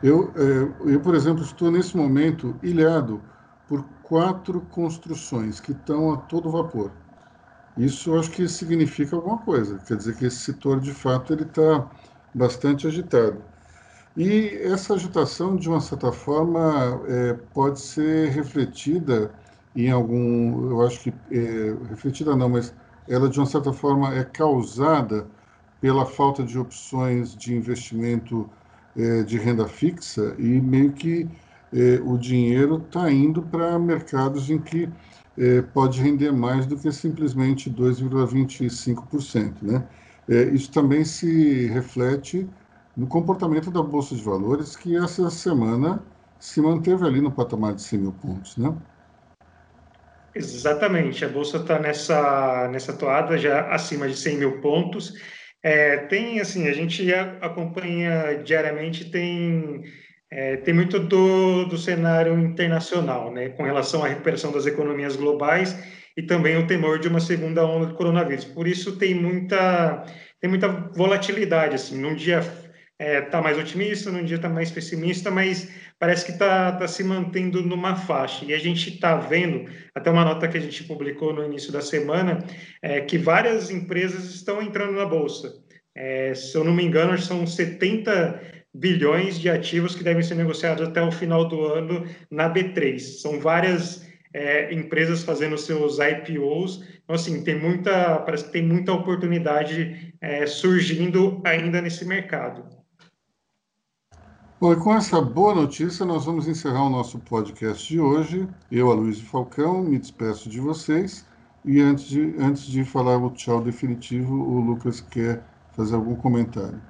Eu, 0.02 0.32
é, 0.36 0.92
eu 0.92 1.00
por 1.00 1.14
exemplo, 1.14 1.42
estou 1.42 1.70
nesse 1.70 1.96
momento 1.96 2.58
ilhado 2.62 3.22
por 3.66 3.82
quatro 4.02 4.60
construções 4.62 5.60
que 5.60 5.72
estão 5.72 6.12
a 6.12 6.16
todo 6.16 6.50
vapor 6.50 6.90
Isso 7.76 8.14
acho 8.18 8.30
que 8.30 8.48
significa 8.48 9.16
alguma 9.16 9.38
coisa, 9.38 9.78
quer 9.78 9.96
dizer 9.96 10.16
que 10.16 10.26
esse 10.26 10.38
setor 10.38 10.80
de 10.80 10.92
fato 10.92 11.32
ele 11.32 11.42
está 11.44 11.88
bastante 12.34 12.86
agitado. 12.86 13.42
E 14.16 14.48
essa 14.62 14.94
agitação, 14.94 15.56
de 15.56 15.68
uma 15.68 15.80
certa 15.80 16.12
forma, 16.12 17.02
é, 17.08 17.34
pode 17.54 17.80
ser 17.80 18.30
refletida 18.30 19.32
em 19.74 19.90
algum, 19.90 20.70
eu 20.70 20.82
acho 20.86 21.00
que, 21.00 21.10
é, 21.30 21.76
refletida 21.88 22.36
não, 22.36 22.48
mas 22.48 22.74
ela, 23.08 23.28
de 23.28 23.38
uma 23.38 23.46
certa 23.46 23.72
forma, 23.72 24.14
é 24.14 24.24
causada 24.24 25.26
pela 25.80 26.04
falta 26.04 26.42
de 26.42 26.58
opções 26.58 27.34
de 27.36 27.54
investimento 27.54 28.50
é, 28.96 29.22
de 29.22 29.38
renda 29.38 29.66
fixa 29.68 30.34
e 30.38 30.60
meio 30.60 30.92
que 30.92 31.28
é, 31.72 32.00
o 32.04 32.18
dinheiro 32.18 32.82
está 32.84 33.10
indo 33.10 33.42
para 33.42 33.78
mercados 33.78 34.50
em 34.50 34.58
que 34.58 34.88
é, 35.40 35.62
pode 35.62 36.02
render 36.02 36.30
mais 36.30 36.66
do 36.66 36.76
que 36.76 36.92
simplesmente 36.92 37.70
2,25%. 37.70 39.62
Né? 39.62 39.88
É, 40.28 40.42
isso 40.50 40.70
também 40.70 41.02
se 41.02 41.66
reflete 41.68 42.46
no 42.94 43.06
comportamento 43.06 43.70
da 43.70 43.82
Bolsa 43.82 44.14
de 44.14 44.22
Valores, 44.22 44.76
que 44.76 44.94
essa 44.94 45.30
semana 45.30 46.04
se 46.38 46.60
manteve 46.60 47.06
ali 47.06 47.22
no 47.22 47.32
patamar 47.32 47.74
de 47.74 47.80
100 47.82 47.98
mil 47.98 48.12
pontos. 48.12 48.58
Né? 48.58 48.76
Exatamente, 50.34 51.24
a 51.24 51.28
Bolsa 51.28 51.56
está 51.56 51.78
nessa, 51.78 52.68
nessa 52.68 52.92
toada 52.92 53.38
já 53.38 53.72
acima 53.72 54.06
de 54.06 54.16
100 54.16 54.36
mil 54.36 54.60
pontos. 54.60 55.14
É, 55.62 55.96
tem, 56.06 56.40
assim, 56.40 56.68
a 56.68 56.72
gente 56.72 57.12
acompanha 57.40 58.42
diariamente, 58.42 59.10
tem 59.10 59.82
é, 60.30 60.56
tem 60.58 60.72
muito 60.72 60.98
do, 60.98 61.64
do 61.64 61.76
cenário 61.76 62.38
internacional, 62.38 63.32
né, 63.32 63.48
com 63.50 63.64
relação 63.64 64.04
à 64.04 64.08
recuperação 64.08 64.52
das 64.52 64.66
economias 64.66 65.16
globais 65.16 65.76
e 66.16 66.22
também 66.22 66.56
o 66.56 66.66
temor 66.66 66.98
de 66.98 67.08
uma 67.08 67.20
segunda 67.20 67.64
onda 67.66 67.86
do 67.86 67.94
coronavírus. 67.94 68.44
Por 68.44 68.66
isso 68.66 68.96
tem 68.96 69.14
muita 69.14 70.04
tem 70.40 70.48
muita 70.48 70.68
volatilidade, 70.68 71.74
assim, 71.74 72.00
num 72.00 72.14
dia 72.14 72.40
é, 72.98 73.20
tá 73.20 73.40
mais 73.40 73.58
otimista, 73.58 74.10
num 74.10 74.24
dia 74.24 74.36
está 74.36 74.48
mais 74.48 74.70
pessimista, 74.70 75.30
mas 75.30 75.70
parece 75.98 76.24
que 76.24 76.32
está 76.32 76.72
tá 76.72 76.86
se 76.86 77.02
mantendo 77.02 77.62
numa 77.62 77.96
faixa. 77.96 78.44
E 78.44 78.52
a 78.52 78.58
gente 78.58 78.90
está 78.90 79.16
vendo, 79.16 79.70
até 79.94 80.10
uma 80.10 80.24
nota 80.24 80.48
que 80.48 80.58
a 80.58 80.60
gente 80.60 80.84
publicou 80.84 81.32
no 81.32 81.44
início 81.44 81.72
da 81.72 81.80
semana, 81.80 82.44
é, 82.82 83.00
que 83.00 83.18
várias 83.18 83.70
empresas 83.70 84.34
estão 84.34 84.62
entrando 84.62 84.92
na 84.92 85.06
Bolsa. 85.06 85.50
É, 85.94 86.34
se 86.34 86.56
eu 86.56 86.62
não 86.62 86.74
me 86.74 86.84
engano, 86.84 87.18
são 87.18 87.46
70 87.46 88.59
bilhões 88.74 89.38
de 89.38 89.48
ativos 89.48 89.94
que 89.94 90.04
devem 90.04 90.22
ser 90.22 90.36
negociados 90.36 90.86
até 90.86 91.02
o 91.02 91.10
final 91.10 91.48
do 91.48 91.64
ano 91.64 92.06
na 92.30 92.52
B3. 92.52 92.98
São 92.98 93.40
várias 93.40 94.08
é, 94.32 94.72
empresas 94.72 95.22
fazendo 95.22 95.58
seus 95.58 95.98
IPOs. 95.98 96.84
Então, 97.02 97.16
assim, 97.16 97.42
tem 97.42 97.58
muita, 97.58 98.18
parece 98.20 98.44
que 98.44 98.52
tem 98.52 98.62
muita 98.66 98.92
oportunidade 98.92 100.14
é, 100.20 100.46
surgindo 100.46 101.40
ainda 101.44 101.80
nesse 101.80 102.04
mercado. 102.04 102.64
Bom, 104.60 104.74
e 104.74 104.76
com 104.76 104.94
essa 104.94 105.20
boa 105.22 105.54
notícia, 105.54 106.04
nós 106.04 106.26
vamos 106.26 106.46
encerrar 106.46 106.84
o 106.84 106.90
nosso 106.90 107.18
podcast 107.18 107.88
de 107.88 107.98
hoje. 107.98 108.46
Eu, 108.70 108.90
Aloysio 108.90 109.24
Falcão, 109.24 109.82
me 109.82 109.98
despeço 109.98 110.50
de 110.50 110.60
vocês. 110.60 111.26
E 111.64 111.80
antes 111.80 112.04
de, 112.08 112.34
antes 112.38 112.66
de 112.66 112.84
falar 112.84 113.16
o 113.18 113.30
tchau 113.30 113.62
definitivo, 113.62 114.34
o 114.34 114.60
Lucas 114.60 115.00
quer 115.00 115.42
fazer 115.72 115.94
algum 115.94 116.14
comentário. 116.14 116.80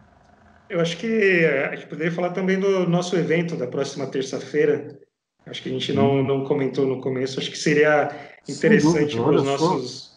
Eu 0.70 0.80
acho 0.80 0.96
que 0.98 1.44
a 1.44 1.74
gente 1.74 1.88
poderia 1.88 2.12
falar 2.12 2.30
também 2.30 2.58
do 2.60 2.88
nosso 2.88 3.16
evento 3.16 3.56
da 3.56 3.66
próxima 3.66 4.06
terça-feira. 4.06 4.96
Acho 5.44 5.64
que 5.64 5.68
a 5.68 5.72
gente 5.72 5.92
não, 5.92 6.22
não 6.22 6.44
comentou 6.44 6.86
no 6.86 7.00
começo. 7.00 7.40
Acho 7.40 7.50
que 7.50 7.58
seria 7.58 8.08
interessante 8.48 9.16
para 9.16 9.34
os 9.34 9.42
nossos. 9.42 10.16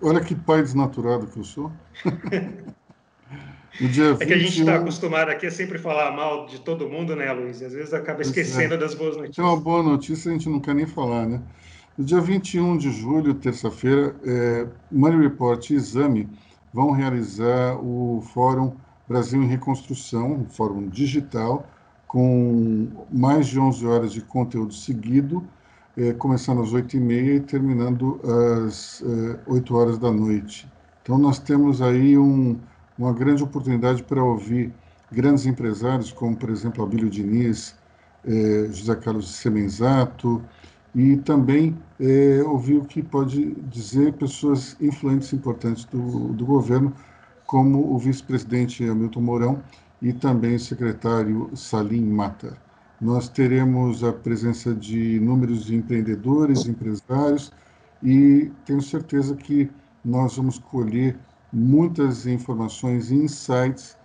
Só. 0.00 0.08
Olha 0.08 0.20
que 0.20 0.34
pai 0.34 0.60
desnaturado 0.60 1.26
que 1.26 1.38
eu 1.38 1.44
sou. 1.44 1.72
No 3.80 3.88
dia 3.88 4.12
20, 4.12 4.22
é 4.22 4.26
que 4.26 4.34
a 4.34 4.38
gente 4.38 4.60
está 4.60 4.76
acostumado 4.76 5.30
aqui 5.30 5.46
a 5.46 5.50
sempre 5.50 5.78
falar 5.78 6.12
mal 6.12 6.44
de 6.44 6.60
todo 6.60 6.90
mundo, 6.90 7.16
né, 7.16 7.32
Luiz? 7.32 7.62
Às 7.62 7.72
vezes 7.72 7.94
acaba 7.94 8.20
esquecendo 8.20 8.74
é. 8.74 8.76
das 8.76 8.94
boas 8.94 9.16
notícias. 9.16 9.36
Tem 9.36 9.44
uma 9.46 9.56
boa 9.56 9.82
notícia, 9.82 10.30
a 10.30 10.34
gente 10.34 10.46
não 10.46 10.60
quer 10.60 10.74
nem 10.74 10.86
falar, 10.86 11.26
né? 11.26 11.40
No 11.96 12.04
dia 12.04 12.20
21 12.20 12.76
de 12.76 12.92
julho, 12.92 13.32
terça-feira, 13.32 14.14
é, 14.26 14.66
Money 14.90 15.22
Report 15.22 15.70
e 15.70 15.74
Exame 15.74 16.28
vão 16.70 16.90
realizar 16.90 17.78
o 17.82 18.20
Fórum 18.34 18.76
Brasil 19.12 19.42
em 19.42 19.46
Reconstrução, 19.46 20.32
um 20.32 20.46
fórum 20.46 20.88
digital, 20.88 21.66
com 22.08 22.88
mais 23.12 23.46
de 23.46 23.60
11 23.60 23.86
horas 23.86 24.12
de 24.12 24.22
conteúdo 24.22 24.72
seguido, 24.72 25.46
eh, 25.98 26.14
começando 26.14 26.62
às 26.62 26.72
8h30 26.72 27.36
e 27.36 27.40
terminando 27.40 28.18
às 28.66 29.02
eh, 29.02 29.38
8 29.46 29.76
horas 29.76 29.98
da 29.98 30.10
noite. 30.10 30.66
Então, 31.02 31.18
nós 31.18 31.38
temos 31.38 31.82
aí 31.82 32.16
um, 32.16 32.58
uma 32.98 33.12
grande 33.12 33.42
oportunidade 33.42 34.02
para 34.02 34.24
ouvir 34.24 34.72
grandes 35.10 35.44
empresários, 35.44 36.10
como, 36.10 36.34
por 36.34 36.48
exemplo, 36.48 36.82
Abílio 36.82 37.10
Diniz, 37.10 37.76
eh, 38.24 38.68
José 38.70 38.94
Carlos 38.96 39.28
Semenzato, 39.28 40.42
e 40.94 41.18
também 41.18 41.76
eh, 42.00 42.42
ouvir 42.46 42.78
o 42.78 42.84
que 42.86 43.02
pode 43.02 43.54
dizer 43.70 44.14
pessoas 44.14 44.74
influentes 44.80 45.34
importantes 45.34 45.84
do, 45.84 46.32
do 46.32 46.46
governo 46.46 46.94
como 47.52 47.94
o 47.94 47.98
vice-presidente 47.98 48.82
Hamilton 48.82 49.20
Mourão 49.20 49.62
e 50.00 50.10
também 50.10 50.54
o 50.54 50.58
secretário 50.58 51.50
Salim 51.54 52.06
Matar. 52.06 52.56
Nós 52.98 53.28
teremos 53.28 54.02
a 54.02 54.10
presença 54.10 54.74
de 54.74 55.16
inúmeros 55.16 55.70
empreendedores, 55.70 56.64
empresários, 56.64 57.52
e 58.02 58.50
tenho 58.64 58.80
certeza 58.80 59.36
que 59.36 59.70
nós 60.02 60.34
vamos 60.34 60.58
colher 60.58 61.14
muitas 61.52 62.26
informações 62.26 63.10
e 63.10 63.16
insights 63.16 63.98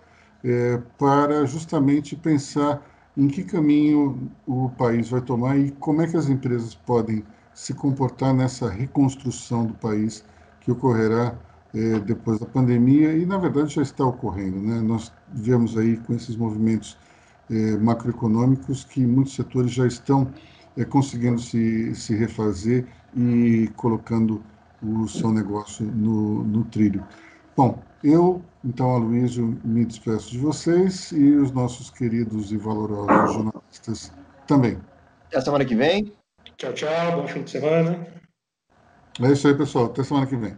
é, 0.44 0.76
para 0.98 1.46
justamente 1.46 2.14
pensar 2.14 2.82
em 3.16 3.28
que 3.28 3.42
caminho 3.42 4.30
o 4.46 4.68
país 4.76 5.08
vai 5.08 5.22
tomar 5.22 5.56
e 5.56 5.70
como 5.70 6.02
é 6.02 6.06
que 6.06 6.18
as 6.18 6.28
empresas 6.28 6.74
podem 6.74 7.24
se 7.54 7.72
comportar 7.72 8.34
nessa 8.34 8.68
reconstrução 8.68 9.64
do 9.64 9.72
país 9.72 10.22
que 10.60 10.70
ocorrerá 10.70 11.34
é, 11.74 11.98
depois 12.00 12.38
da 12.38 12.46
pandemia 12.46 13.12
e, 13.12 13.26
na 13.26 13.38
verdade, 13.38 13.74
já 13.74 13.82
está 13.82 14.04
ocorrendo. 14.04 14.60
Né? 14.60 14.80
Nós 14.80 15.12
vemos 15.32 15.76
aí 15.76 15.96
com 15.98 16.14
esses 16.14 16.36
movimentos 16.36 16.96
é, 17.50 17.76
macroeconômicos 17.76 18.84
que 18.84 19.00
muitos 19.00 19.34
setores 19.34 19.72
já 19.72 19.86
estão 19.86 20.32
é, 20.76 20.84
conseguindo 20.84 21.40
se, 21.40 21.94
se 21.94 22.14
refazer 22.14 22.86
e 23.16 23.70
colocando 23.76 24.42
o 24.82 25.08
seu 25.08 25.32
negócio 25.32 25.84
no, 25.84 26.44
no 26.44 26.64
trilho. 26.64 27.04
Bom, 27.56 27.82
eu, 28.04 28.42
então, 28.64 28.94
Aloysio, 28.94 29.58
me 29.64 29.84
despeço 29.84 30.30
de 30.30 30.38
vocês 30.38 31.10
e 31.10 31.32
os 31.32 31.50
nossos 31.50 31.90
queridos 31.90 32.52
e 32.52 32.56
valorosos 32.56 33.34
jornalistas 33.34 34.12
também. 34.46 34.78
Até 35.26 35.40
semana 35.40 35.64
que 35.64 35.74
vem. 35.74 36.12
Tchau, 36.56 36.72
tchau. 36.72 37.20
Bom 37.20 37.26
fim 37.26 37.42
de 37.42 37.50
semana. 37.50 38.06
É 39.20 39.32
isso 39.32 39.48
aí, 39.48 39.54
pessoal. 39.54 39.86
Até 39.86 40.04
semana 40.04 40.26
que 40.26 40.36
vem. 40.36 40.56